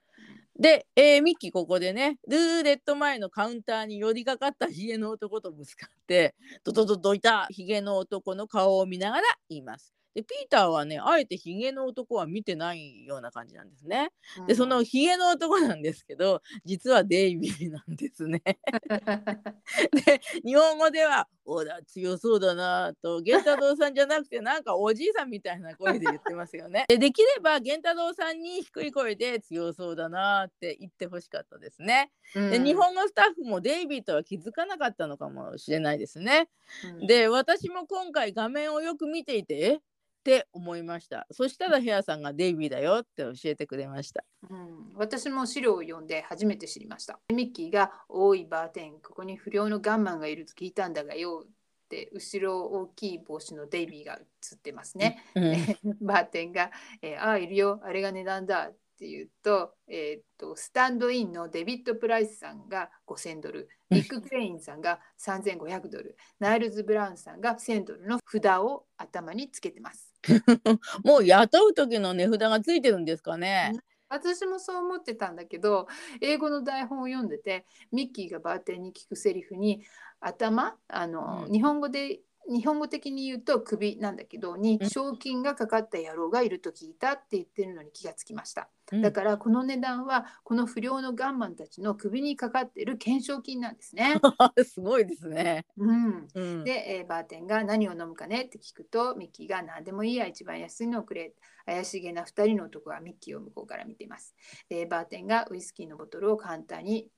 [0.58, 6.34] で、えーミッキーここでねルーレット前のカウンターに寄りかかったヒゲの男とぶつかって
[6.64, 9.97] ドドドドいたヒゲの男の顔を見ながら言います。
[10.14, 14.10] でピーターはねあえてヒゲの男は見てないような感じなんですね。
[14.46, 18.42] でそのヒゲの男なんですけど実はデイビーなんですね。
[20.04, 26.86] で日本語では「おだ強そうだな」と源太郎さんじゃなくてなんかおじいさんみたいな声で言ってますよね。
[26.88, 32.10] でできれば源太郎さんに低い声で「強そうだな」って言ってほしかったですね。
[32.34, 36.48] で日本語スタッフもデイビーとは気づかなかったのかもしれないですね。
[36.84, 39.80] うんで私も今回画面をよく見ていて「え
[40.18, 41.26] っ?」て思いました。
[41.30, 44.24] そしたらヘアさんがデイビーだよって教えてくれました。
[44.50, 47.18] うん、私も資料を読んで初めて知りました。
[47.32, 55.24] ミッキーが「おいバーテンここに不良のガンマンがいると聞いたんだがよ」って後ろ大きい帽子のデイビーが映ってますね。
[55.34, 55.54] うん
[56.06, 56.70] バーテンが
[57.02, 70.07] 「えーああいるよあれが値段だ」って言うと,、えーっとスタンドインのデビッド・プライスさんが5000ドルニック・クレインさんが3500ドルナイルズ・ブラウンさんが1000ドルの札を頭につけてます。
[71.04, 73.72] もう雇う時の値札がついてるんですかね？
[74.10, 75.86] 私もそう思ってたんだけど
[76.22, 79.82] 英語の台本を読んでてミッキーがバーテンに聞くセリフに
[80.20, 88.68] 頭あの、うん日本語で日本語的に言うと首なんだけどにうん賞金がかかった野郎がいると聞いたって言ってるのに気がつきました。
[88.92, 94.14] うんだからこの値段はこの不良のガンマンたちの首にかかっている懸賞金なんですね。
[94.64, 95.66] すごいですね。
[95.76, 101.34] うん、うん、で、えーバーテンが何を飲むかねって聞くとミッキーが何でもいいや一番安いのをくれ
[101.66, 104.34] 怪しげな2人の男がミッキーを向こうから見ています
[104.68, 107.08] でバーテンがウイスキーのボトルを簡単に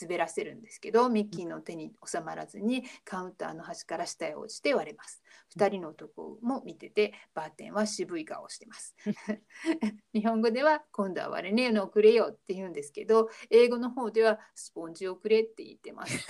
[0.00, 5.22] 滑らせるんですけどミッキーの手に収まらずにカウンターの端から下へ落ちて割れます。
[5.56, 8.94] 2人の男も見ててバーテンは渋い顔をしてます。
[10.12, 16.26] 日本語では今度は割れねえのをくれよって言うんですけど英語の方ではスポンジをくれって言ってます。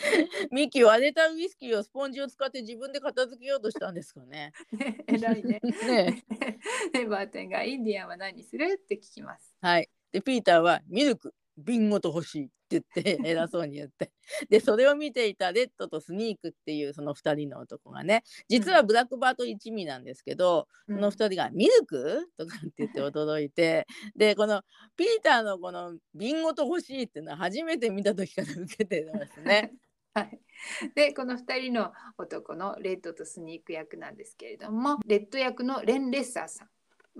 [0.50, 4.52] ミッキー割れたウイスキーをスポンジを使って自分で片付けようとしたんですかね。
[4.72, 5.60] ね 偉いね。
[5.86, 6.24] ね
[6.92, 8.78] でバーテンがインディアンは何する？
[8.82, 9.54] って聞きます。
[9.60, 9.90] はい。
[10.12, 11.34] でピーターはミルク
[11.64, 14.12] 瓶ごと欲しいって言って 偉そうに言って。
[14.48, 20.96] でそれを見ていたレッドとスニークっていうその2人の男がね実はブラックバート一味なんですけど、うん。
[20.96, 24.62] この2人が「ミルク?」とかって言って驚いてでこの
[24.96, 29.72] ピーターのこの瓶ごと欲しいっていうのは初めて見た時から受けてますね。
[30.12, 30.40] はい、
[30.96, 36.68] でこの2人の男のレッドとスニーク役なんですけれどもレッド役のレン・レッサーさん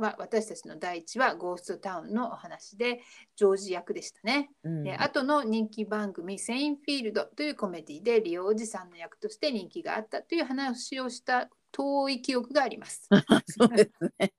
[0.00, 3.00] は私たちの第一話ゴーストタウンのお話で
[3.36, 4.50] ジョージ役でしたね。
[4.64, 13.08] うんで後の人気番組「セインフィールド」というコメディでリオおじさんの役として人気があったという話をした遠い記憶があります。
[13.46, 14.32] そうですね。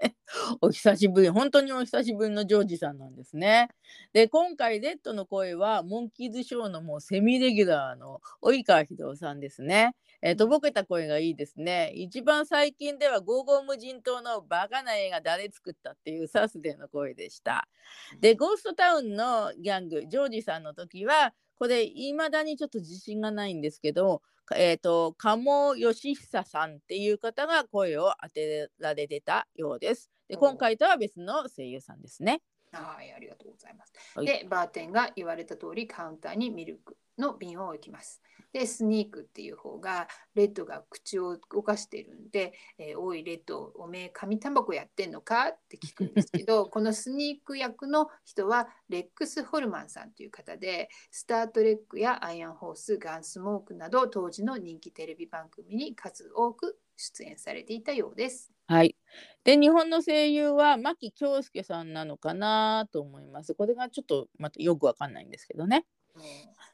[0.62, 3.70] お久しぶり、本当にお久しぶりのジョージさんなんですね。
[4.14, 9.96] で、今回、レッドの声は、モンキーズショーのもうセミレギュラーの及川秀夫さんですね。
[10.24, 11.92] えーとぼけた声がいいですね。
[11.96, 17.68] 一番最近では、ゴーゴー無人島のバカな映画誰作ったっていうサスデーの声でした。
[18.20, 30.12] で、ゴーストタウンのギャング、ジョージさんの時は、これ、いまだにちょっと自信がないんですけど、かえー、と鴨義久さんっていう方が声を当てられてたようです。
[30.28, 32.42] でお今回とは別の声優さんですね。
[32.72, 33.94] はい、ありがとうございます。
[34.16, 38.22] はいで、バーテンが言われた通りカウンターにミルクの瓶を置きます。
[38.54, 58.52] で、スニークっていう方がレッドが口を動かしてるんで、えーおいレッド、おめえ紙タバコやってんのかって聞くんですけど、 このスニーク役の人はレックス・ホルマンさんという方で、スター・トレックやアイアン・ホース、ガンスモークなど当時の人気テレビ番組に数多く出演されていたようです。
[58.68, 58.96] はい。
[59.44, 63.56] で日本の声優は牧京介さんなのかなと思います。
[63.56, 65.86] これがちょっとまたよくわかんないんですけどね。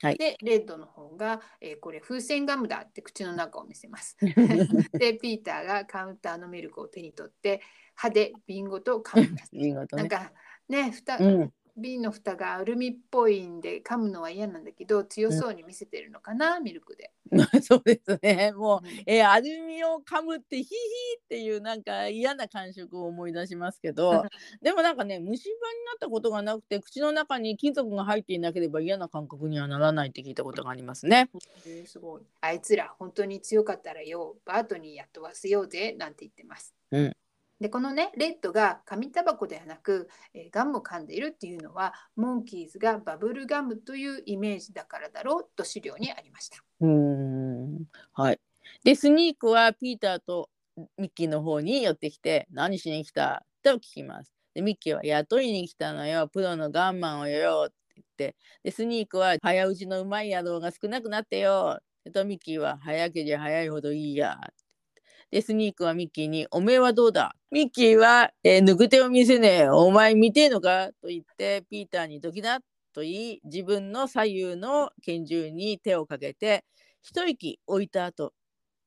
[0.02, 4.18] はいでレッドの方が、えーこれ風船ガムだって口の中を見せます。
[4.93, 7.62] でピーターがカウンターのミルクを手に取って
[7.95, 9.50] 歯で瓶ごと噛みます。
[9.56, 10.04] 見事ね。
[10.04, 10.32] なんか
[10.70, 17.11] ねふた、うん、瓶の蓋がアルミっぽいんで噛むのは嫌なんだけど強そうに見せてるのかな、ミルクで。
[17.61, 18.51] そうですね。
[18.53, 24.23] もううんえーアルミを噛むってヒヒーっていうなんか嫌な感触を思い出しますけど
[24.61, 31.30] でもなんかね虫歯になったことがなくて口の中に金属が入っていなければ嫌な感覚にはならないって聞いたことがありますね。
[31.65, 36.73] えーすごいあいつら本当に強かったらよバートにやっとわせようぜなんて言ってます。
[36.91, 37.15] うん
[37.60, 46.58] でこのねレッドが紙タバコではなく、えーガムを噛んでいるっていうのはモンキーズがバブルガムというイメージだからだろうと資料にありました。
[46.82, 48.39] うんはい。
[48.84, 50.49] で、スニークはピーターと
[50.97, 53.45] ミッキーの方に寄ってきて、何しに来た？
[53.64, 54.34] と聞きます。
[54.53, 61.80] で、ミッキーは雇いに来たのよ、プロのガンマンをよって言って、で、スニークは早打ちのうまい野郎が少なくなってよ。
[62.14, 64.38] と、ミッキーは早けりゃ早いほどいいや。
[65.32, 67.36] で、スニークはミッキーに、おめえはどうだ？
[67.51, 69.69] ミッキーは、えー抜く手を見せねえ。
[69.69, 70.89] お前見てえのか？
[71.01, 72.59] と言って、ピーターにどきな
[72.93, 76.63] と言い、自分の左右の拳銃に手をかけて、
[77.01, 78.34] 一息置いた後、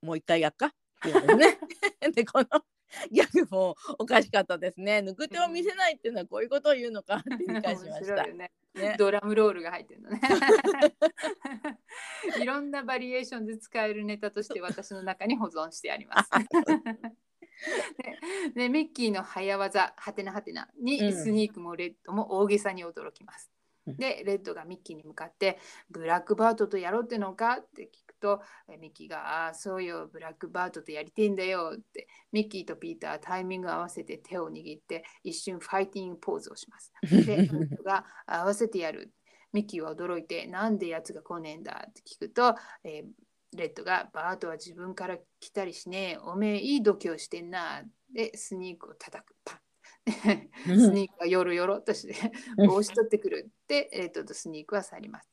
[0.03, 0.67] もう一回やっか？
[0.69, 0.71] っ
[1.03, 1.59] ていうんですね。
[2.15, 2.47] で、この
[3.11, 4.99] ギャグもおかしかったですね。
[4.99, 8.27] 抜く手を見せないっていうのはこういうことを言うのかって理解しました。
[8.27, 10.21] ねね、ドラムロールが入ってるのね。
[12.41, 16.31] いろんなバリエーションで使えるネタとして私の中に保存してあります。
[18.55, 23.51] ででミッキーの早技はてなはてなにうんスニークもレッドも大げさに驚きます。
[23.87, 25.59] うんでレッドがミッキーに向かって
[25.91, 36.93] 「ブラックバートとやろうってのか?」って聞くとえミッキーが「ああそうよブラックバートとやりてんだよ」ってミッキーとピーターはタイミング合わせて手を握って一瞬ファイティングポーズをします。
[37.27, 37.49] で
[37.85, 39.13] が「合わせてやる」
[39.53, 42.55] ミッキーは驚いて「なんでやつが来ねえんだ?」って聞くと、
[42.85, 43.07] えー
[43.53, 47.83] レッドが「バートは自分から来たりしねえおめえいい度胸してんな」
[48.15, 49.61] でスニークを叩くパン
[50.79, 52.33] スニークがヨロヨロとして
[52.67, 55.30] 帽子取ってくるってレッドとスニークは去ります。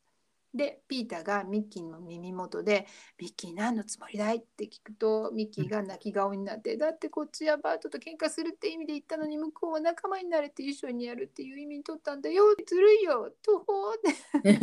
[0.57, 2.87] でピーターがミッキーの耳元で
[3.19, 14.01] 「ミッキー何のつもりだい?」って聞くとミッキーが泣き顔になって「だってこっちはバートと喧嘩するって意味で言ったのに向こうは仲間になれて一緒にやるっていう意味に取ったんだよずるいよとほーっ
[14.41, 14.53] て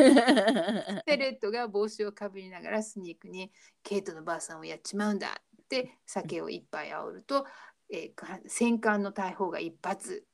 [1.06, 5.28] で レッドが帽子をかぶりながらスニークに「ケイトのばあさんをやっちまうんだ」
[5.62, 7.46] って酒を一杯煽ると、
[7.88, 10.26] えーか戦艦の大砲が一発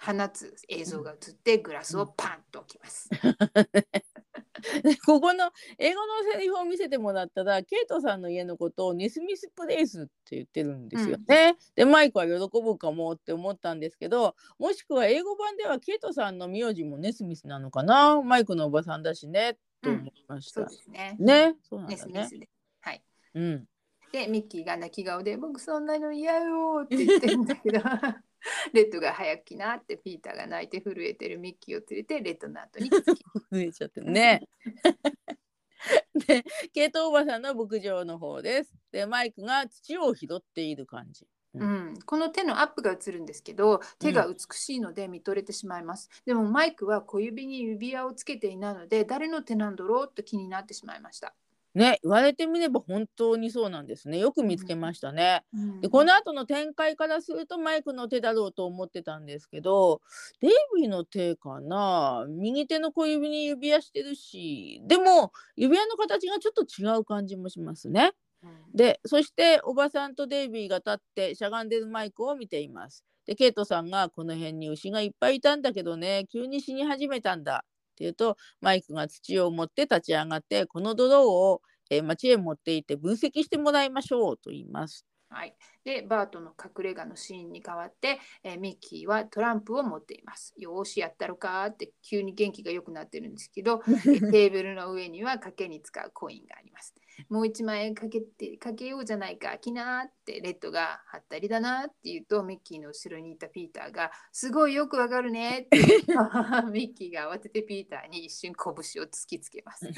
[0.00, 3.08] 放つ映像が映ってグラスをパンと置きます。
[4.82, 11.56] でここの英語のセリフを見せてもらったらケイトさんの家のことをネスミスプレイスって言ってるんですよね。
[11.74, 12.32] でマイクは喜
[12.62, 18.20] ぶかもって思ったんですけどもしくは英語版ではケイトさんの名字もネスミスなのかな？
[18.22, 20.60] マイクのおばさんだしねと思いました。
[20.60, 21.16] そうですね。
[21.18, 21.54] ね？
[21.62, 21.96] そうなんね。
[21.96, 22.48] スミスで。
[22.80, 23.02] はい。
[23.34, 23.64] うん、
[24.12, 27.80] でミッキーが泣き顔で「僕そんなの嫌よ」って言ってるんだけど
[28.72, 32.98] レッドが早く来なってピーターが泣いて震えてるミッキーを連れてレッドの後に増
[33.60, 34.48] えちゃってるね。
[36.26, 38.72] でケイトおばさんの牧場の方です。
[38.90, 41.26] でマイクが土を拾っている感じ。
[41.58, 51.34] うん、この手のアップが映るんですけど手が美しいので見とれてしまいます、でもマイクは小指に指輪をつけていないので誰の手なんだろうと気になってしまいました、
[51.76, 54.18] ね言われてみれば本当にそうなんですね。
[54.18, 55.44] よく見つけましたね。
[55.80, 60.00] でこの後の展開からするとマイクの手だろうと思ってたんですけど
[60.40, 68.12] デイビーの手かな右手の小指に指輪してるしでも指輪の形がちょっと違う感じもしますね。
[68.42, 73.04] うんでそしておばさんとデイビーが立ってしゃがんでるマイクを見ています。
[73.26, 77.64] でケイトさんがこの辺に牛がいっぱいいたんだけどね急に死に始めたんだ
[77.96, 85.06] って言うとマイクが土を持って立ち上がってこの泥を、えー町へ持って行って分析してもらいましょうと言います。
[85.28, 90.54] はい、でバートの隠れ家のシーンに代わって、えーミッキーはトランプを持っています。
[90.56, 96.94] よーしやったろかって急に元気が良くなってるんですけど えーテーブルの上には賭けに使うコインがあります。
[97.28, 105.78] もう一万円かけてかけようじゃないか、きなーってレッドがはったりだなって言うとミッキーの後ろにいたピーターがすごいよくわかるねって
[106.70, 109.86] ミッキーが慌ててピーターに一瞬拳を突きつけます。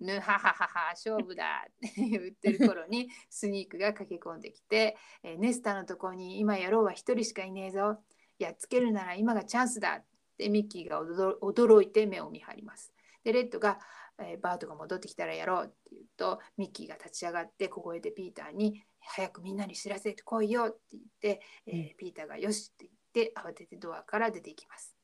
[0.00, 7.98] ぬはははは勝負だって言ってる頃にスニークが駆け込んできて、えーネスタのところに今やろうは一人しかいねえぞ。
[8.38, 10.04] やっつけるなら今がチャンスだっ
[10.38, 12.92] てミッキーが驚驚いて目を見張ります。
[13.24, 13.78] でレッドが、
[14.20, 24.94] えーバートが戻ってきたらやろうって言うとミッキーが立ち上がって小声でピーターに早くみんなに知らせてこいよって言って、えーピーターがよしって言って慌ててドアから出ていきます。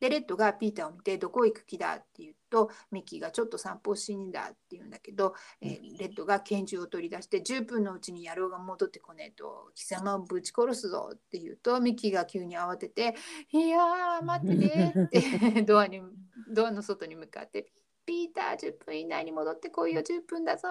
[0.00, 13.14] でレッドがピーターを見てどこ行く気だって言うとミッキーがちょっと散歩しにんだって言うんだけど、えーレッドが拳銃を取り出して10分のうちに野郎が戻ってこねえと貴様をぶち殺すぞって言うとミッキーが急に慌てて
[13.52, 16.02] 「いやー待ってね」って ドアに
[16.50, 20.02] ドアの外に向かって「ピーター10分以内に戻ってこいよ。
[20.02, 20.68] 10分だぞ」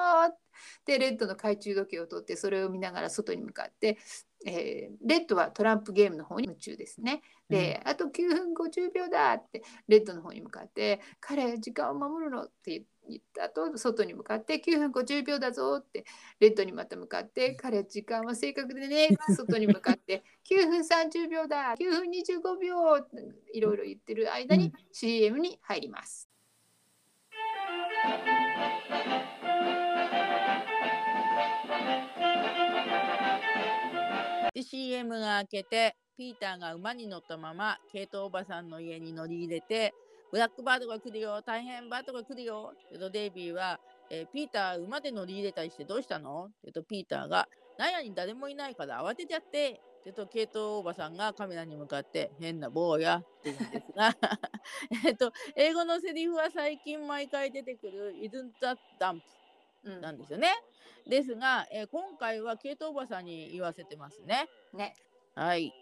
[0.85, 3.97] でレッドの懐中時計を取ってそれを見ながら外に向かって
[4.45, 7.21] えーレッドはトランプゲームの方に夢中ですね。
[7.49, 12.43] で、あと9分50秒だってレッドの方に向かって彼時間を守るの？
[12.43, 16.05] って言った後外に向かって9分50秒だぞって
[16.39, 23.17] レッドにまた向かって彼時間は正確でね外に向かって 9分30秒だ9分25秒って
[23.53, 26.32] いろいろ言ってる間に CM に入ります。
[34.53, 39.93] で CM が明けてピーターが馬に乗ったままケイトおばさんの家に乗り入れて
[40.31, 43.79] ブラックバードが来るよ大変バードが来るよってデイビーは、
[44.11, 46.49] えーピーター馬で乗り入れたりしてどうしたの？
[46.67, 47.47] ってピーターが
[47.79, 54.15] 納屋に誰もいないから慌てちゃってって言うとケイトおばさんがカメラに向かって変な坊やって言うんですが
[55.07, 59.21] えっと英語のセリフは最近毎回出てくる Isn't that dump
[59.85, 60.49] うんなんですよね。
[61.07, 64.47] ですが、えー今回はケイトおばさんに言わせてますね。
[64.73, 64.95] ね、
[65.35, 65.73] はい。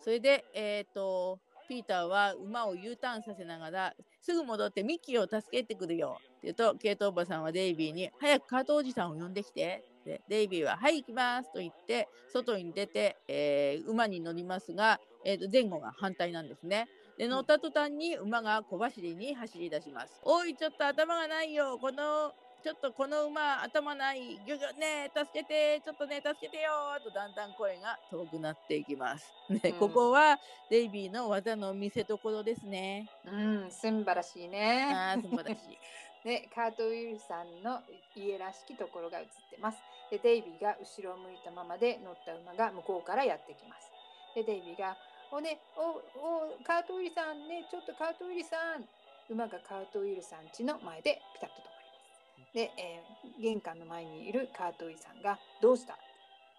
[0.00, 9.84] それで、えっ、と、ピーターは馬を U ターンさせながら、すぐ戻ってミッキーを助けてくるよって言うと、ケイトおばさんはデイビーに、早くカートおじさんを呼んできて。
[10.04, 16.88] でデイビーは、はい、行きますと言って、外に出て、えー馬に乗りますが、えーと、前後が反対なんですね。
[17.18, 20.20] で、乗った途端に馬が小走りに走り出します。
[20.22, 21.78] おい、ちょっと頭がないよ。
[21.78, 22.32] この
[22.62, 26.70] ちょっとこの馬頭ないギョギョねえ助けてちょっとね助けてよ
[27.02, 29.34] とだんだん声が遠くなっていきます。
[29.50, 30.38] ね、うんここは
[30.70, 33.10] デイビーの技の見せ所ですね。
[33.26, 33.36] う
[33.66, 34.92] ん、すんばらしいね。
[34.94, 35.78] ああ素晴らしい。
[36.24, 37.80] で カートウィルさんの
[38.14, 39.78] 家らしきところが映ってます。
[40.12, 43.88] でデイビーが後ろを向いたままで乗った馬が向こうからやってきます。
[44.34, 44.94] でデイビーが
[45.32, 46.04] 「おねお
[46.52, 48.84] おカートウィルさんねちょっとカートウィルさん」
[49.32, 52.52] 馬がカートウィルさん家の前でピタッと止まります。
[52.52, 55.96] で、えー玄関の前にいるカートウィルさんが「どうした?」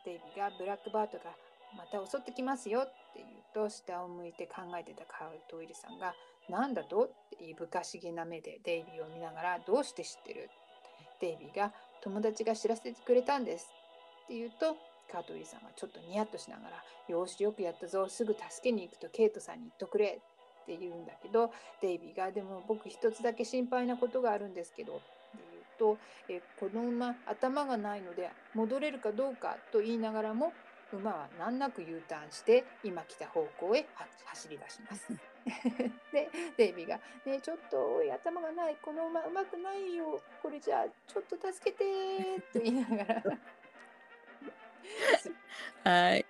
[0.04, 1.36] デイビーが「ブラックバートが
[1.78, 6.16] また襲ってきますよ」って言うと下を向いて考えてたカートウィルさんが
[6.50, 10.50] 「なんだと?」っていぶかしげな目でデイビーを見ながら「どうして知ってる?」
[11.22, 11.72] デイビーが
[12.04, 13.72] 「友達が知らせてくれたんです」
[14.26, 14.76] って言うと
[15.12, 18.08] カートリーさんがちょっとニヤッとしながら「よしよくやったぞ。
[18.10, 20.20] すぐ助けに行くとケイトさんに言っとくれ」
[20.64, 21.52] って言うんだけど
[21.82, 25.04] デイビーが「でも僕一つだけ心配なことがあるんですけど」って
[25.80, 25.98] 言うと
[26.30, 30.54] 「えこの馬頭がないので戻れるかどうか」と言いながらも
[30.98, 35.14] 馬は難なく U ターンして今来た方向へは走り出します。
[36.14, 43.24] でデイビーが「ねえちょっと頭がないこの馬うまくないよこれじゃあちょっと助けて」と言いながら
[45.84, 46.26] はい。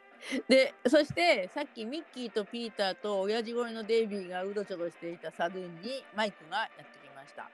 [0.48, 7.50] で、そしてさっきミッキーとピーターと親父声のデイビーがうろちょろしていたサルーンにマイクがやってきました。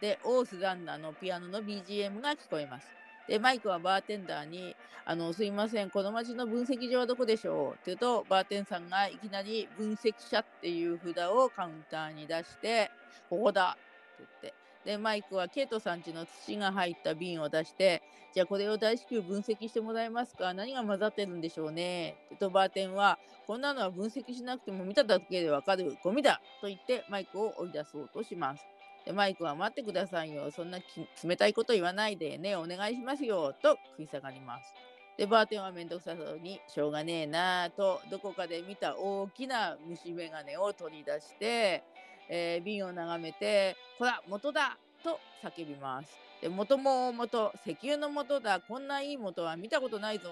[0.00, 3.01] で、オースランナーのピアノの BGM が聞こえます。
[3.28, 7.72] で、マイクはバーテンダーに、あの、すいません、この町の分析所はどこでしょう？
[7.72, 12.90] って言うと、バーテンさんがいきなり分析者っていう札をカウンターに出して、
[13.28, 14.54] ここだって言って、
[14.84, 18.02] で、マイクはケイトさん家の土が入った瓶を出して、
[18.34, 20.54] じゃあこれを大至急分析してもらえますか？
[20.54, 22.16] 何が混ざってるんでしょうね？
[22.26, 28.64] ってとバーテンは、こんなのは分析しなくても見ただけでわかるゴミだと言ってマイクを追い出そうとします。
[29.04, 30.50] でマイクは待ってくださいよ。
[30.50, 33.52] そんなき冷たいこと言わないでね、お願いしますよ。
[33.60, 34.74] と食い下がります。
[35.16, 41.84] で、バーテンはめんどくさそうに、しょうがねえなぁと、どこかで見た大きな虫眼鏡を取り出して、
[42.28, 46.22] えー瓶を眺めて、ほら、元だと叫びます。
[46.40, 50.30] で、元も元、石油の元だ、こんないい元は見たことないぞ。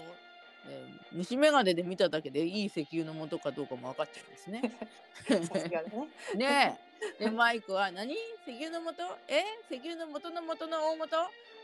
[0.64, 4.62] えー虫眼鏡で見ただけでいい石油の元かどうかも分かっちゃうんですね。
[5.28, 5.70] ね。
[6.36, 6.89] ねえ。
[7.18, 8.14] で、マイクは、何？
[8.46, 9.02] 石油の元？
[9.28, 9.42] え？
[9.70, 11.16] 石油の元の元の大元？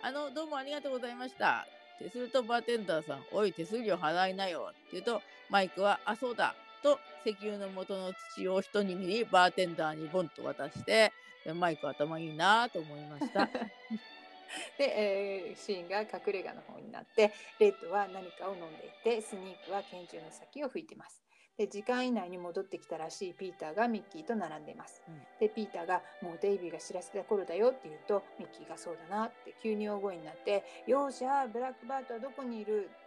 [0.03, 1.67] あの、どうもありがとうございました。
[1.97, 4.69] ってすると、バーテンダーさん、おい、手数料払いなよ。
[4.71, 6.55] って言うと、マイクは、あ、そうだ。
[6.83, 11.13] と、石油の元の土を一握り、バーテンダーにボンと渡して、
[11.55, 13.49] マイク頭いいなと思いました。
[14.79, 21.26] で、えーシーンが隠れ家の方になってレッドは何かを飲んでいてスニークは拳銃の先を吹いてます。
[21.57, 25.03] で時間以内に戻ってきたらしいピーターがミッキーと並んでいます。
[25.09, 33.07] うんでピーターが「もうデイビーが知らせた頃だよ」って言うとミッキーが「そうだな」って急に大声になって「よーしゃーブラックバートはどこにいる?」って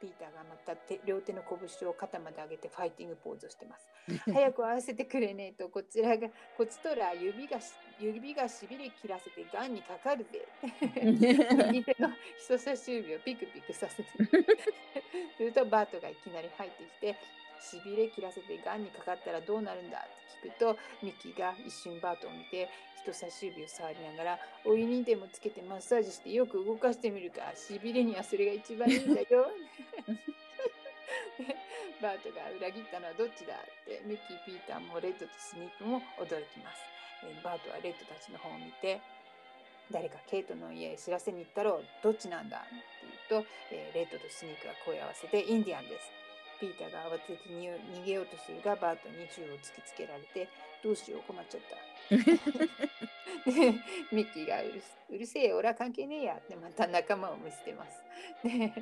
[0.00, 1.42] ピーターがまた手両手の
[1.78, 3.88] 拳を肩まで上げてファイティングポーズをしてます。
[4.32, 10.46] 早く合わせてくれねえとこちらがこっちとら指がし指がしびれ切らせてガンにかかるぜ
[11.72, 14.08] 右手の人差し指をピクピクさせて
[15.36, 17.16] するとバートがいきなり入ってきて
[17.60, 22.68] しびれ切らせてガンにかかったらどうなるんだって聞くとミッキーが一瞬バートを見て
[23.02, 29.50] 人差し指を触りながらお湯にでもつけてマッサージしてよく動かしてみるかしびれにはそれが一番いいんだよ
[31.38, 31.56] で
[32.02, 36.82] バートが裏切ったのはどっちだってミッキー、ピーターもレッドとスニークも驚きます。
[37.24, 39.00] えーバートはレッドたちの方を見て
[39.90, 42.68] 誰かケイトの家へ知らせに行ったろうどっちなんだって
[43.28, 46.27] 言うと、えーレッドとスニークが声を合わせてインディアンです。
[46.60, 50.48] ピーターが慌ててに逃げようとするがバートに銃を突きつけられて
[50.82, 51.76] どうしよう困っちゃった。
[53.50, 53.72] で
[54.12, 58.02] ミッキーがうるすうるせえ俺は関係ねえやってまた仲間を見捨てます。
[58.42, 58.72] で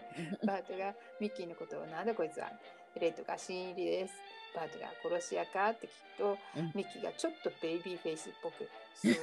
[0.44, 2.50] バートがミッキーのことをなんだこいつは
[2.98, 4.14] レッドが新入りです。
[4.56, 9.18] バートが殺し屋かって聞くと、うんミッキーがちょっとベイビーフェイスっぽく、そうよ、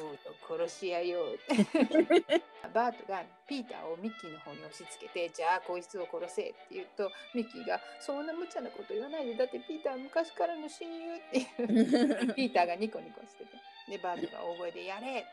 [0.47, 1.25] 殺し屋よ。
[2.73, 12.33] バートがピーターをミッキーの方に押し付けて、じゃあこいつを殺せって言うと、ミッキーがそんな無茶なこと言わないで、だってピーターは昔からの親友っていう。
[12.37, 13.57] ピーターがニコニコしてて。
[13.89, 15.25] で、バートが大声でやれ、ね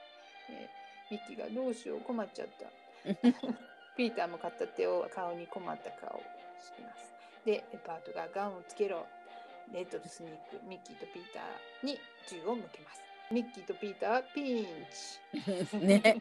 [1.11, 2.67] ミッキーがどうしよう困っちゃった。
[3.97, 6.23] ピーターも片手を顔に困った顔を
[6.61, 7.15] します。
[7.45, 9.07] で、バートがガンをつけろ。
[9.73, 11.99] レッドとスニーク、ミッキーとピーターに
[12.29, 13.03] 銃を向けます。
[13.31, 14.67] ミッキーとピーターはピン
[15.71, 15.77] チ。
[15.79, 16.19] ね。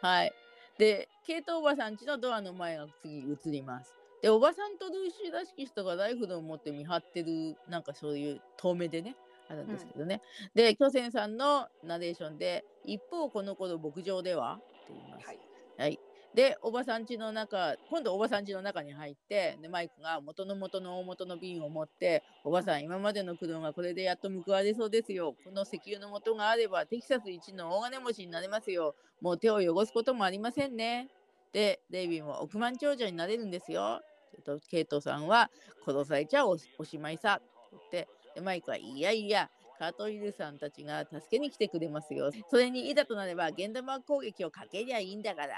[0.00, 0.32] はい。
[0.78, 3.94] で、ケイトおばさん家のドアの前が次映ります。
[4.22, 9.16] で、おばさんとルーシーらしき人がライフルを持って見張ってる、なんかそういう遠目でね、
[9.50, 10.22] あるんですけどね。
[10.54, 15.26] で、巨泉さんのナレーションで、一方この頃牧場ではって言います。
[15.26, 15.38] はい。
[15.78, 16.00] はい。
[16.34, 25.34] で、おばさん家の中、今度おばさん家の中に入って、でマイクが元の元の大元の瓶を持って、おばさん、今までの苦労がこれでやっと報われそうですよ。
[25.44, 28.94] この石油の元があれば、テキサス一の大金持ちになれますよ。
[29.20, 31.08] もう手を汚すこともありませんね。
[31.52, 34.00] で、デイビーも億万長者になれるんですよ。
[34.44, 35.50] と、ケイトさんは、
[35.84, 37.42] 殺されちゃおおしまいさ。
[37.76, 42.30] って、で、マイクは、いやいや、カートリルさんたちが助けに来てくれますよ。
[42.48, 45.56] それにいざとなれば、現玉攻撃をかけりゃいいんだから。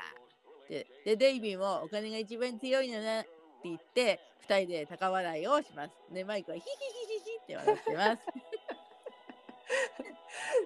[0.68, 3.28] で、でデイビーもお金が一番強いのねって
[3.64, 5.92] 言って、二人で高笑いをします。
[6.12, 6.74] で、マイクはヒヒヒ
[7.18, 8.22] ヒヒって笑ってます。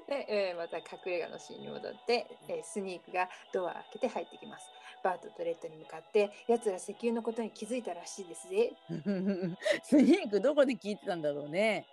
[0.09, 4.66] で、えーまた隠れ家のシーンに戻って、えースニークがドアを開けて入ってきます。
[5.03, 8.72] バートとレッドに向かって、奴ら石油のことに気づいたらしいですぜ。
[9.84, 11.86] スニークどこで聞いてたんだろうね。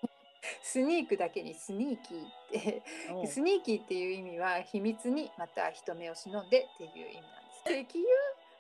[0.62, 7.45] スニークだけにスニーキーって、うんスニーキーっていう意味は秘密にまた人目を忍んでっていう意味なんです。
[7.66, 8.06] 石油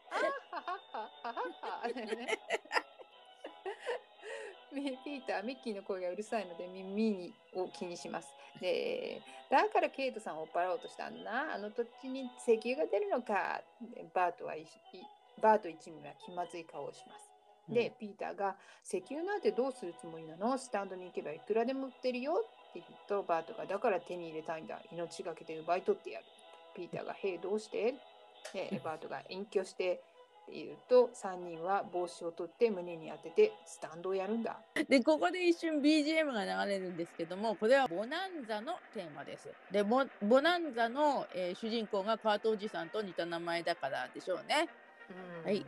[0.09, 0.15] あ
[0.55, 1.87] はははははは。
[1.89, 2.39] ね
[4.73, 8.33] ミピーター、ミッキーの声がうるさいので耳にを気にします。
[8.59, 11.53] で、だからケイトさんを追っ払おうとしたんだな。
[11.53, 13.61] あの土地に石油が出るのか。
[13.81, 14.67] でバートはいい
[15.41, 17.31] バート一味は気まずい顔をします。
[17.69, 20.57] で、ピーターが石油なんてどうするつもりなの？
[20.57, 24.81] スタンドに行けばいくらでも売ってるよって言うと、バートがだから手に入れたいんだ。
[24.91, 26.25] 命がけで奪い取ってやる。
[26.75, 27.95] ピーターが、へえ、どうして？
[28.53, 30.01] で、バートが隠居して
[30.43, 34.59] って言うと、3人は帽子を取って胸に当ててスタンドをやるんだ。
[34.87, 39.49] で、ここで一瞬 BGM が流れるんですけども、これはボナンザのテーマです。
[39.71, 44.69] で、ボボナンザの、えー主人公がカートおじさんと似た名前だからでしょうね。
[45.41, 45.65] うんはい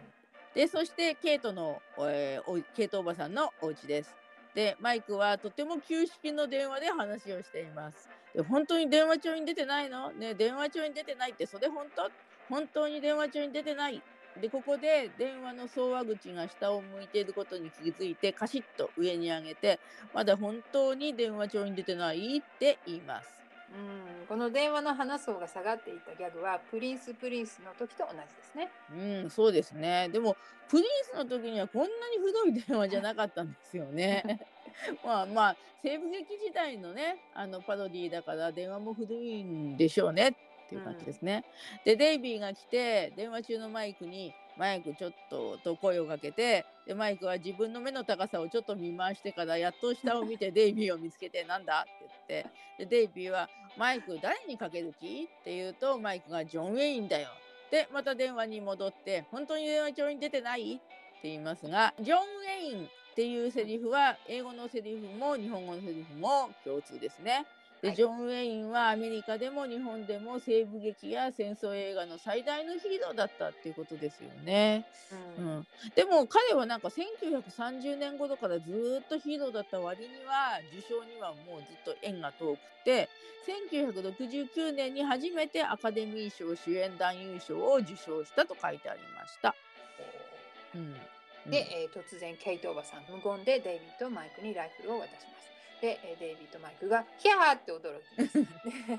[0.53, 4.15] で、そしてケイトの、えーケイトおばさんのお家です。
[4.55, 8.09] で、マイクはとても旧式の電話で話をしています。
[8.34, 10.11] で、本当に電話帳に出てないの？
[10.11, 12.09] ね、電話帳に出てないって、それ本当？
[12.50, 14.02] 本当に電話帳に出てない。
[14.41, 19.80] で、ここで電話の送話口が下を向いていることに気づいて、カシッと上に上げて、
[20.14, 23.38] まだ本当に電話帳に出てないって言います。
[23.70, 28.70] うん、この電話の話す方が下がっていたギャグはプリンスプリンスの時と同じですね。
[29.24, 30.08] うん、そうですね。
[30.10, 30.38] でも、
[30.70, 34.39] プリンスの時にはこんなにひどい電話じゃなかったんですよね。
[35.04, 40.36] まあまあ、西部劇時代のね、あのパロディーだから電話も古いんでしょうね
[40.68, 41.45] っていう感じですね。
[41.86, 55.24] で、デイビーが来て、電話中のマイクに、マイクちょっとと声をかけて、で、マイクは自分の目の高さをちょっと見回してから、やっと下を見てデイビーを見つけて、なんだって言って、で、デイビーは、マイク誰にかける気？
[55.24, 57.30] って言うと、マイクがジョン・ウェインだよ。
[57.72, 60.74] で、また電話に戻って、本当に電話帳に出てない？
[60.74, 60.78] っ
[61.22, 67.45] て言いますが、ジョン・ウェインっていうセリフは、英語のセリフも日本語のセリフも共通ですね。
[67.82, 74.86] で、はいジョン・ウェインはアメリカでも日本でも西部劇や戦争映画の最大のヒーローだったっていうことですよね。
[75.38, 83.09] ううんん、でも彼はなんか1930年頃からずーっとヒーローだった割には受賞にはもうずっと縁が遠くて
[83.47, 89.55] 1969年に初めてアカデミー賞主演男優賞を受賞したと書いてありました。
[90.75, 90.95] うん
[91.49, 95.36] で、えー突然ケイトおばさん無言でデイビーとマイクにライフルを渡します。
[95.82, 98.41] で、えーデイビーとマイクがヒャーって驚きます。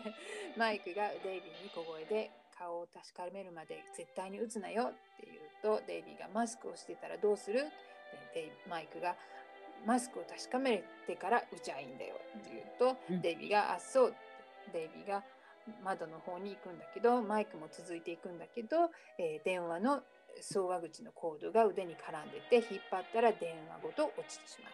[0.04, 0.14] で
[0.56, 7.60] マイクがデイビーに小声で顔を確かめるまで絶対に撃つなよって言うとデイビーがマスクをしてたらどうする？
[7.62, 7.70] で
[8.34, 9.16] デイマイクが
[9.84, 14.14] マスクを確かめてから打ちゃいいんだよって言うと、うんデイビーが「あそう」
[14.72, 15.24] デイビーが
[15.82, 20.02] 窓の方に行くんだけどマイクも続いていくんだけど、えー電話の
[20.40, 24.72] 送話口のコードが腕に絡んでて引っ張ったら電話ごと落ちてしまう。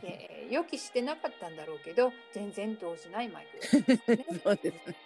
[0.00, 4.96] でえー予期してなかったんだろうけど全然動じないマイクですね そうですね。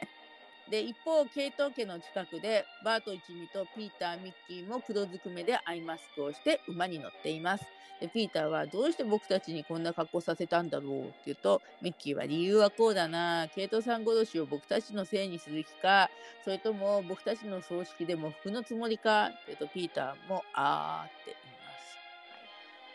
[0.70, 7.66] で一方ケイト家の近くでバート一味とピーターミッキーも黒ずくめでアイマスクをして馬に乗っています。
[8.00, 16.10] でピーターはどうして僕たちにこんな格好させたんだろうって言うとミッキーは理由はこうだなケイトさん殺しを僕たちのせいにする気か
[16.42, 21.98] それとも僕たちの葬式でも服のつもりかって言うとピーターもあーって言います。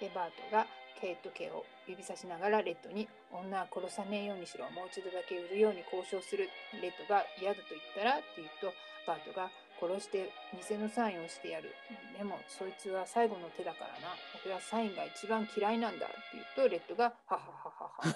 [0.01, 0.67] でバートが
[0.99, 6.35] ケイト家を指さしながらレッドに「女は殺さねえようにしろもう一度だけ売るように交渉す。
[6.35, 6.49] る」
[6.81, 8.73] レッドが嫌だと言ったらって言うと
[9.05, 9.49] バートが
[9.79, 10.31] 「殺して
[10.69, 11.73] 偽のサインをしてやる」
[12.17, 18.15] でもそいつは最後の手だからな俺はサインが一番嫌いなんだって言うとレッドが「ははははは」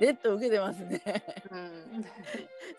[0.00, 0.84] レッド受けてます。
[0.84, 1.00] ね。
[1.50, 2.04] うん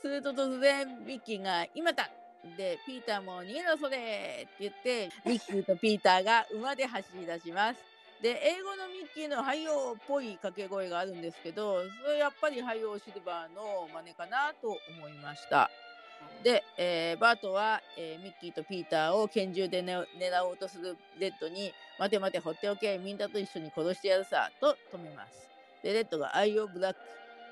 [0.02, 0.07] す。
[0.07, 2.10] ると突然ミッキーが「今だ!」
[2.57, 7.89] でピーターも「逃げろそれ!」って言ってミッキーとピーターが馬で走り出します。
[8.21, 15.71] で英語のミッキーの「ハイヨー」っぽい掛け声があるんですけどそれやっぱり「ハイヨーシルバー」の真似かなと思いました。
[16.41, 25.51] で、えーバートは、えーミッキーとピーターを拳銃で、ね、狙おうとするレッドに「待て待て放っておけみんなと一緒に殺してやるさ」と止めます。
[25.81, 26.99] でレッドが「あいよブラック」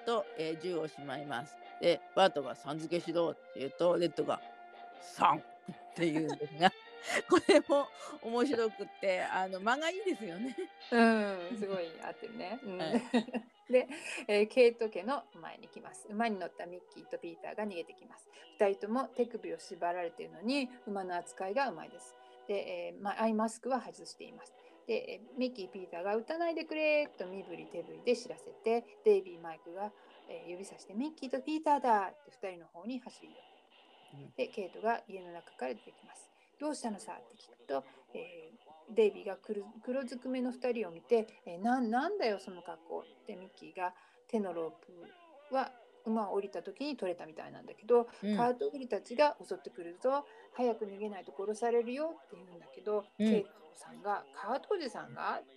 [0.05, 1.59] と、えー銃をしまいます。
[1.79, 4.41] でバートが「さん付けしろ」って言うとレッドが
[4.99, 5.43] 「さん」っ
[5.95, 6.73] て言うんですが
[7.29, 7.87] これも
[8.21, 10.55] 面白くってあの間がいいですよね。
[10.91, 12.59] うん、 すごい合ってるね。
[12.63, 13.01] うんはい
[13.67, 13.85] で、
[14.29, 16.07] えーケイト家の前に来ます。
[16.09, 18.29] 馬に乗ったミッキーとピーターが逃げてきます。
[18.57, 22.15] 二人とも手首を縛られているのに馬の扱いがうまいです。
[22.47, 24.53] で、えーまアイマスクは外しています。
[24.85, 29.91] で、えーミッキー、ピーターが撃たないでくれと身振り手振りで知らせて、デイビー、マイクが、
[30.29, 34.33] えー指さしてミッキーとピーターだって二人の方に走り寄る。
[34.37, 36.31] で、ケイトが家の中から出てきます。
[36.59, 37.13] どうしたのさ？
[37.13, 38.57] って聞くと、えー
[38.95, 43.93] デイビーが黒黒ずくめの2人を見て、えーななんだよその格好ってミッキーが
[44.29, 44.71] 手のロー
[45.49, 45.71] プは
[46.05, 48.37] 馬を降りた時に取れたみたいなんだけど、うん。
[48.37, 50.25] カートウリたちが襲ってくるぞ。
[50.53, 53.27] 早く逃げないと殺されるよって言うんだけど、うん。
[53.27, 55.47] ケイトさんが「カートおじさんが?」って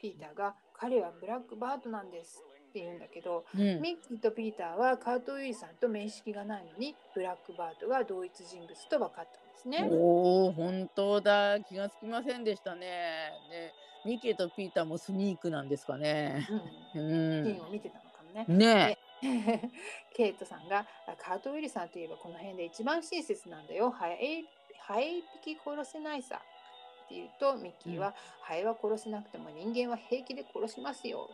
[0.00, 3.80] ピーターが「彼はブラックバートなんです」って言うんだけど、うん。
[3.80, 9.40] ミッキーとピーターはカートウィリさんと面識がないのにブラックバートが同一人物と分かった。
[9.40, 9.88] んですね。
[9.90, 13.32] おお本当だ気がつきませんでしたね。
[13.50, 13.72] で
[14.04, 16.46] ミッキーとピーターもスニークなんですかね。
[16.94, 18.44] う、うんんシーンを見てたのかもね。
[18.48, 18.98] ね
[20.14, 23.90] ケイトさんがあカートウィリさんといえばこの辺で一番親切なんだよ。
[23.90, 24.44] ハエ
[24.78, 26.42] ハエ一匹殺せないさ。
[27.04, 31.28] って言うとミッキーは、ハエは殺せなくても人間は平気で殺しますよ。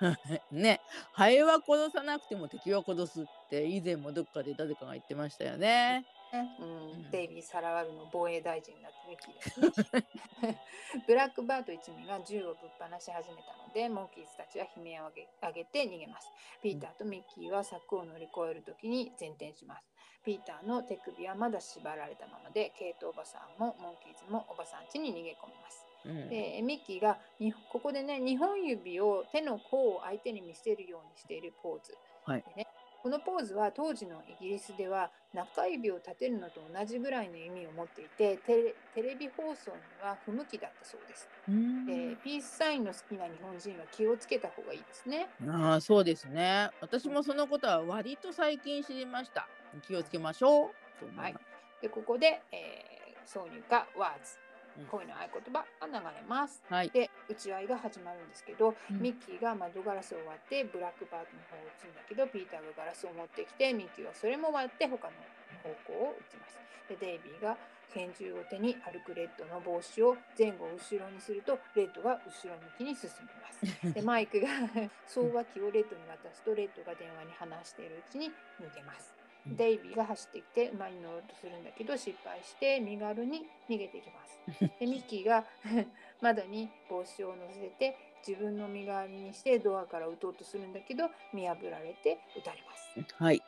[0.52, 0.80] ね
[1.12, 6.04] ハエは殺さなくても敵は殺すって以前もどっかで誰かが言ってましたよね。
[6.32, 9.94] ねうんうんデイビー・サラワルの防衛大臣になってミッキーです
[10.42, 10.58] ね。
[11.06, 16.28] ブラックバート一味が銃をぶっ放し始めたので、モンキーズたちは悲鳴を上げて逃げます。
[16.62, 19.84] ピーターとミッキーは柵を乗り越えるときに前転します。
[20.24, 25.84] ピーターの手首はまだ縛られたままで、ケイトおばさんもモンキーズもおばさん家に逃げ込みます。
[26.06, 32.67] うんでミッキーがにここでね2本指を手の甲を相手に見せるようにしているポーズ、はいでね、
[33.02, 46.70] このポーズは当時のイギリスでは中指を立てるのと同じぐらいの意味を持っていてテレテレビ放送には不向きだったそうです、うんでピースサインの好きな日本人は気をつけた方がいいですねああそうですね。
[46.80, 49.48] 私もそのことは割と最近知りました。
[49.86, 50.72] 気をつけましょ
[51.02, 51.18] う。
[51.18, 51.34] はい
[51.80, 52.98] でここで、えー
[53.28, 54.47] 挿入歌 Words うん
[54.86, 56.62] 恋の合言葉が流れます。
[56.68, 56.90] はい。
[56.90, 59.00] で打ち合いが始まるんですけど、うん。
[59.00, 65.14] ミッキーが窓ガラスを割ってブラックバートの方を打つんだけどピーターがガラスを持ってきてミッキーはそれも割って他の
[65.62, 66.58] 方向を打ちます。
[66.88, 67.56] でデイビーが
[67.92, 73.58] 拳銃を手に歩くレッドの帽子を前後後ろにするとレッドが後ろ向きに進みます。
[73.92, 74.48] でマイクが
[75.06, 78.30] 送話機をレッドに渡すとレッドが電話に話しているうちに
[78.60, 79.12] 逃げます。
[79.12, 84.38] うんデイビーが走ってきて馬に乗ろうとするんだけど失敗して身軽に逃げていきます
[84.78, 85.44] で ミッキーが
[86.20, 87.96] 窓に帽子を乗せて
[88.26, 93.14] 自分の身代わりにしてドアから撃とうとするんだけど見破られて撃たれます。
[93.14, 93.42] はい。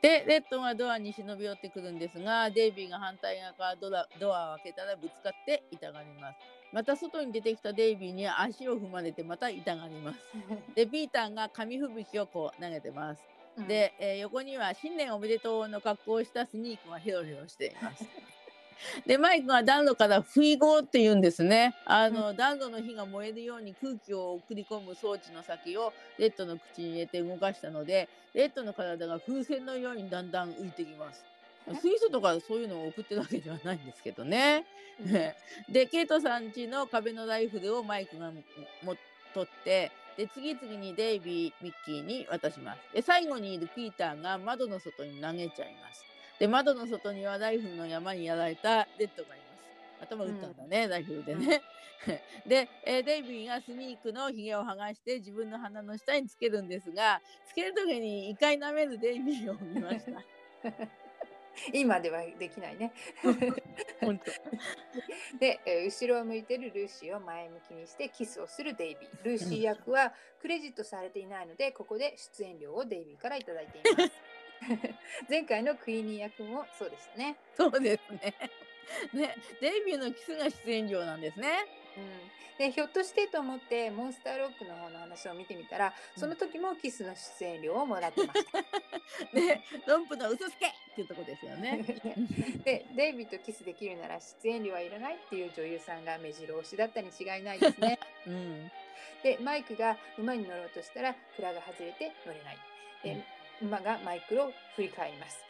[0.00, 6.38] で、レッドがドアに忍び寄ってくるんですが、デイビーが反対側からドラドアを開けたらぶつかって痛がります。
[6.72, 10.20] また外に出てきたデイビーに足を踏まれてまた痛がります。
[10.76, 13.37] で、ピーターが紙吹雪をこう投げてます。
[13.66, 18.04] で、えー横には新年おめでとうの格好をしたスニークがヘロヘロしています。
[19.06, 21.74] でマイクが暖炉から不意ゴって言うんですね。
[21.84, 31.24] あの、暖炉の火が燃えるように空気を送り込む装置の先をレッドの口に入れて動かしたのでレッドの体が風船のようにだんだん浮いてきます。
[31.82, 34.64] 水素とかそういうのを送ってるわけではないんですけどね。
[35.68, 38.96] でケイトさん家の壁のライフルをマイクがも
[39.34, 42.80] 取ってで次々にデイビーミッキーに渡します。
[42.92, 46.04] で最後にいるピーターが窓の外に投げちゃいます。
[46.40, 49.44] で窓の外にはライフルの山にやられたレッドがいま
[50.00, 50.12] す。
[50.12, 51.62] 頭打ったんだね、うん、ライフルでね。
[52.46, 60.22] で、えー、デイビーがスニークのひげを剥がして自分の鼻の下につけるんですがつける時に一回舐めるデイビーを見ました。
[61.72, 62.92] 今ではできないね。
[64.00, 64.30] 本当
[65.38, 69.24] で、え後ろを向いてるルーシーを前向きにしてキスをするデイビー。
[69.24, 74.12] ルーシー役はクレジットされていないので、ここで出演料をデイビーから頂いています。
[75.28, 77.36] 前回のクイーニー役もそうでしたね。
[77.56, 78.34] そうですね。
[79.12, 81.66] ね、デイビーのキスが出演料なんですね。
[81.96, 88.58] うん、でひょっとしてと思ってモンスターロックの方の話を見てみたらその時もキスの出演料をもらってました。
[89.32, 91.84] ね、 romp の嘘つけっていうとこですよね。
[92.64, 97.98] でデイビーとキスできるなら出演料はいらないっていう女優さんが目白押しだったに違いないですね。
[98.26, 98.70] うん、
[99.22, 102.58] でマイクが馬に乗ろうとしたら鞍が外れて乗れない。
[103.04, 103.24] で、
[103.62, 105.47] うん、馬がマイクを振り返ります。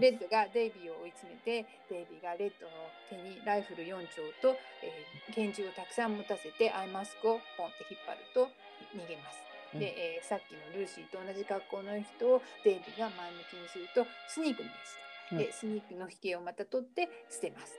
[0.00, 8.48] レッドがデイビーを追い詰めてデイビーがレッドの手にライフル4丁と、えー、拳銃をたくさん持たせてアイマスクをポンって引っ張ると
[8.96, 9.46] 逃げます。
[9.78, 15.05] で、えー、さっきのルーシーと同じ格好の人をデイビーが前向きにするとスニークにでした。
[15.32, 17.74] でスニークの引きをまた取って捨てます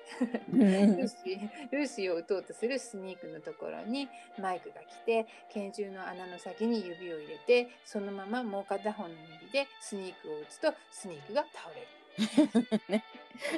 [0.52, 1.72] ルーシー。
[1.72, 4.10] ルーシーを撃とうとするスニークのところに
[4.40, 9.10] マイクが来て拳銃の穴の先に指を入れてそのままもう片方の
[9.42, 11.88] 指でスニークを撃つとスニークが倒れる。
[12.90, 13.04] ね、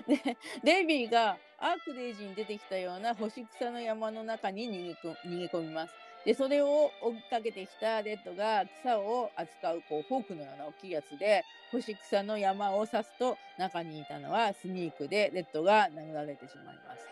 [0.06, 6.09] でデイビーがアークデイジーに出てきたような干し草の山の中に逃げ逃げ込みます。
[6.26, 17.10] でそれを追っかけてきたレッドが草を扱うこうフォークのような大きいやつで干し草の山を刺すと中にいたのはスニークでレッドが殴られてしまいます。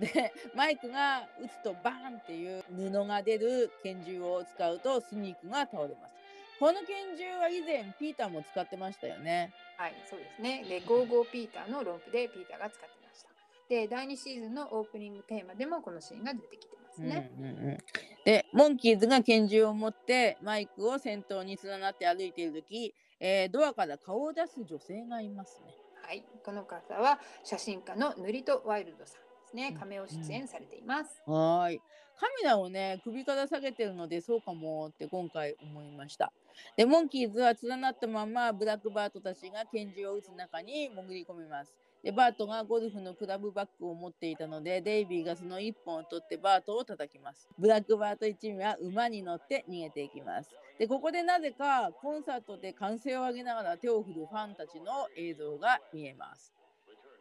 [0.00, 6.20] でマイクが撃つとバーンっていう布が出る拳銃を使うとスニークが倒れます。
[6.60, 9.50] この拳銃は以前ピーターも使ってましたよね。
[9.78, 10.62] はい、そうですね。
[10.68, 13.30] で、ゴーゴーピーターのロープでピーターが使ってました。
[13.66, 17.30] で、第2シーズンのオープニングテーマでもこのシーンが出てきてますね。
[17.38, 17.78] うんうんうん、
[18.24, 25.74] で、モンキーズが拳銃を持ってマイクを先頭に連なって歩いている時、えー、ドアから顔を出す女性がいますね。
[26.02, 29.76] はい、この方は写真家のヌリト・ワイルドさんですね。
[29.78, 31.22] カメオ出演されています。
[31.26, 31.80] うん、はい。
[32.20, 36.32] カメラをね、首から下げてるので、そうかもって今回思いました。
[36.76, 41.72] で、モンキーズは連なったまま、ブラックバートたちが拳銃を撃つ中に潜り込みます。
[42.02, 47.48] で、バートがゴルフのクラブバッグを持っていたので、デイビーがその1本を取ってバートを叩きます。
[47.58, 50.50] ブラックバート一味は馬に乗って逃げていきます。
[50.78, 56.54] で、ここでなぜかコンサートで歓声を上げながら手を振るファンたちの映像が見えます。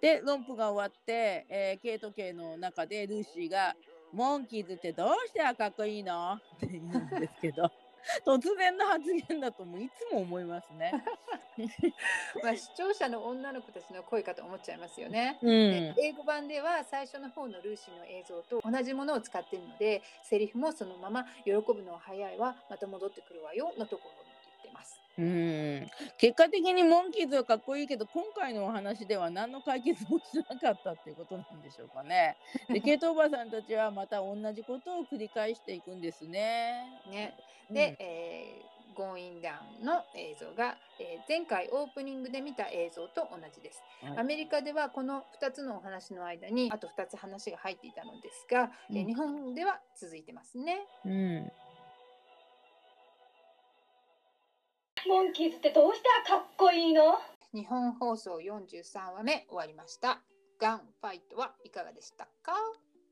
[0.01, 3.75] で、ロンプが終わって、えー、ケイト系の中でルーシーが、
[4.13, 6.39] モンキーズってどうしてかっこいいの？
[6.55, 7.69] って言うんですけど。
[8.25, 10.91] 突然の発言だともういつも思いますね。
[12.43, 15.37] まあ視聴者の女の子たちの声かと思っちゃいますよね。
[15.41, 15.51] うん、
[15.97, 24.28] 英語版では最初の方のルーシーの映像と同じものを使っているのでセリフもそのまま「喜ぶのは早いわまた戻ってくるわよ」のところ
[24.79, 24.99] ます。
[25.17, 25.87] うん
[26.17, 32.37] 結果的にモンキーズはかっこいいけど今回のお話では何の解決もしなかったっていうことなんでしょうかね。
[32.69, 37.01] でケイトおばさんたちはまた同じことを繰り返していくんですね。
[37.07, 37.37] ね
[37.69, 50.79] で、うん、えー、ゴーインダウンの映像が、えー、前回オープニングで見た映像と同じです、はい、アメリカではこの2つのお話の間にあと2つ話が入っていたのですが、うん、えー、日本では続いてますね。
[51.05, 51.51] うん
[55.09, 57.17] モンキーズってどうしてかっこいいの？
[57.51, 60.21] 日本放送43話目終わりました。
[60.59, 62.53] ガンファイトはいかがでしたか？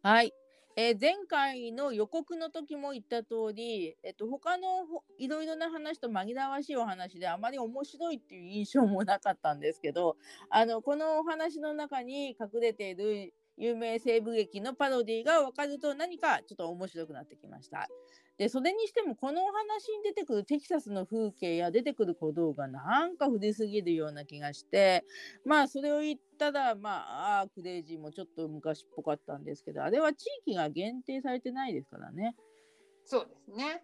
[0.04, 0.32] はい。
[0.76, 4.86] えー、前回の予告の時も言った通り、えっと、他の
[5.18, 10.18] いろいろな話と紛らわしいお話であまり面白いっていう印象もなかったんですけど、
[10.52, 17.88] あの、このお話の中に隠れている有名西部劇のパロディーが分かると何かちょっと面白くなってきました。
[18.38, 25.04] で、それにしてもこのお話に出てくるテキサスの風景や出てくる小道がなんか古すぎるような気がして、
[25.44, 32.36] まあそれを言ったら、まあ、あクレイジーもちょっと昔っぽかったんですけど、あれは地域が限定されてないですからね。
[33.06, 33.82] そうですね。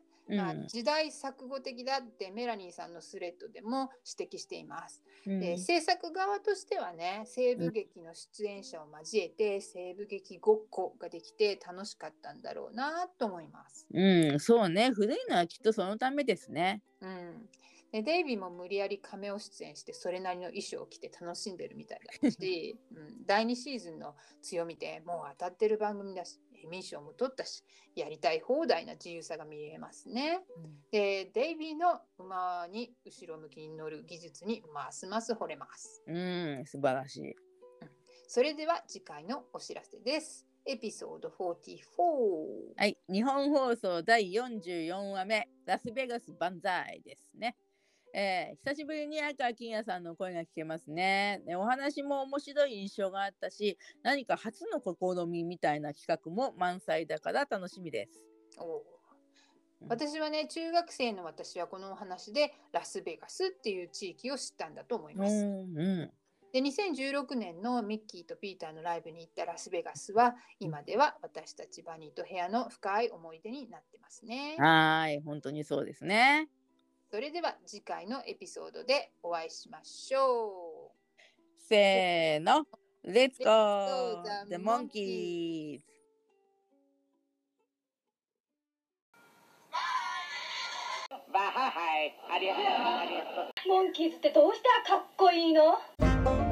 [0.68, 5.02] 時代錯誤的だってメラニーさんのスレッドでも指摘しています。
[5.26, 13.88] うんで制作側としてはね西部劇の出演者を交えて西部劇ごっこができて楽しかったんだろうなと思います。
[13.94, 14.92] うん、そうね。
[14.92, 16.82] 古いのはきっとそのためですね。
[17.02, 17.50] うん、
[17.94, 27.64] でデイビーも無理やりカメオ出演してそれなりの衣装を着て楽しんでるみたいだし、 うん、第2シーズンの強みでもう当たってる番組だしエミー賞も取ったし
[27.96, 30.40] やりたい放題な自由さが見えますね。
[30.92, 36.04] でデイビーの馬に後ろ向きに乗る技術にますます惚れます。
[36.08, 37.36] うん、素晴らしい。
[38.28, 40.48] それでは次回のお知らせです。
[40.66, 41.74] エピソード44。
[42.78, 47.58] はい、日本放送第44話目、ラスベガス万歳ですね。
[48.14, 51.56] えー久しぶりに赤金也さんの声が聞けますねで。
[51.56, 58.26] お話も面白い印象があったし、何か初の試みみたいな企画も満載だから楽しみです。
[58.60, 58.84] お
[59.90, 65.34] 私はね中学生の私はこのお話でラスベガスっていう地域を知ったんだと思います。
[65.34, 66.14] うん、う
[66.54, 74.60] で2016年のミッキーとピーターのライブに行ったラスベガスは今では私たちバニーと部屋の深い思い出になってますねん。。
[74.60, 76.48] はーい、本当にそうですね。
[77.14, 81.22] それでは次回のエピソードでお会いしましょう。
[81.70, 82.66] せーの、
[83.06, 85.82] Let's go, the Monkeys!
[93.68, 96.43] モンキーズってどうしてかっこいいの？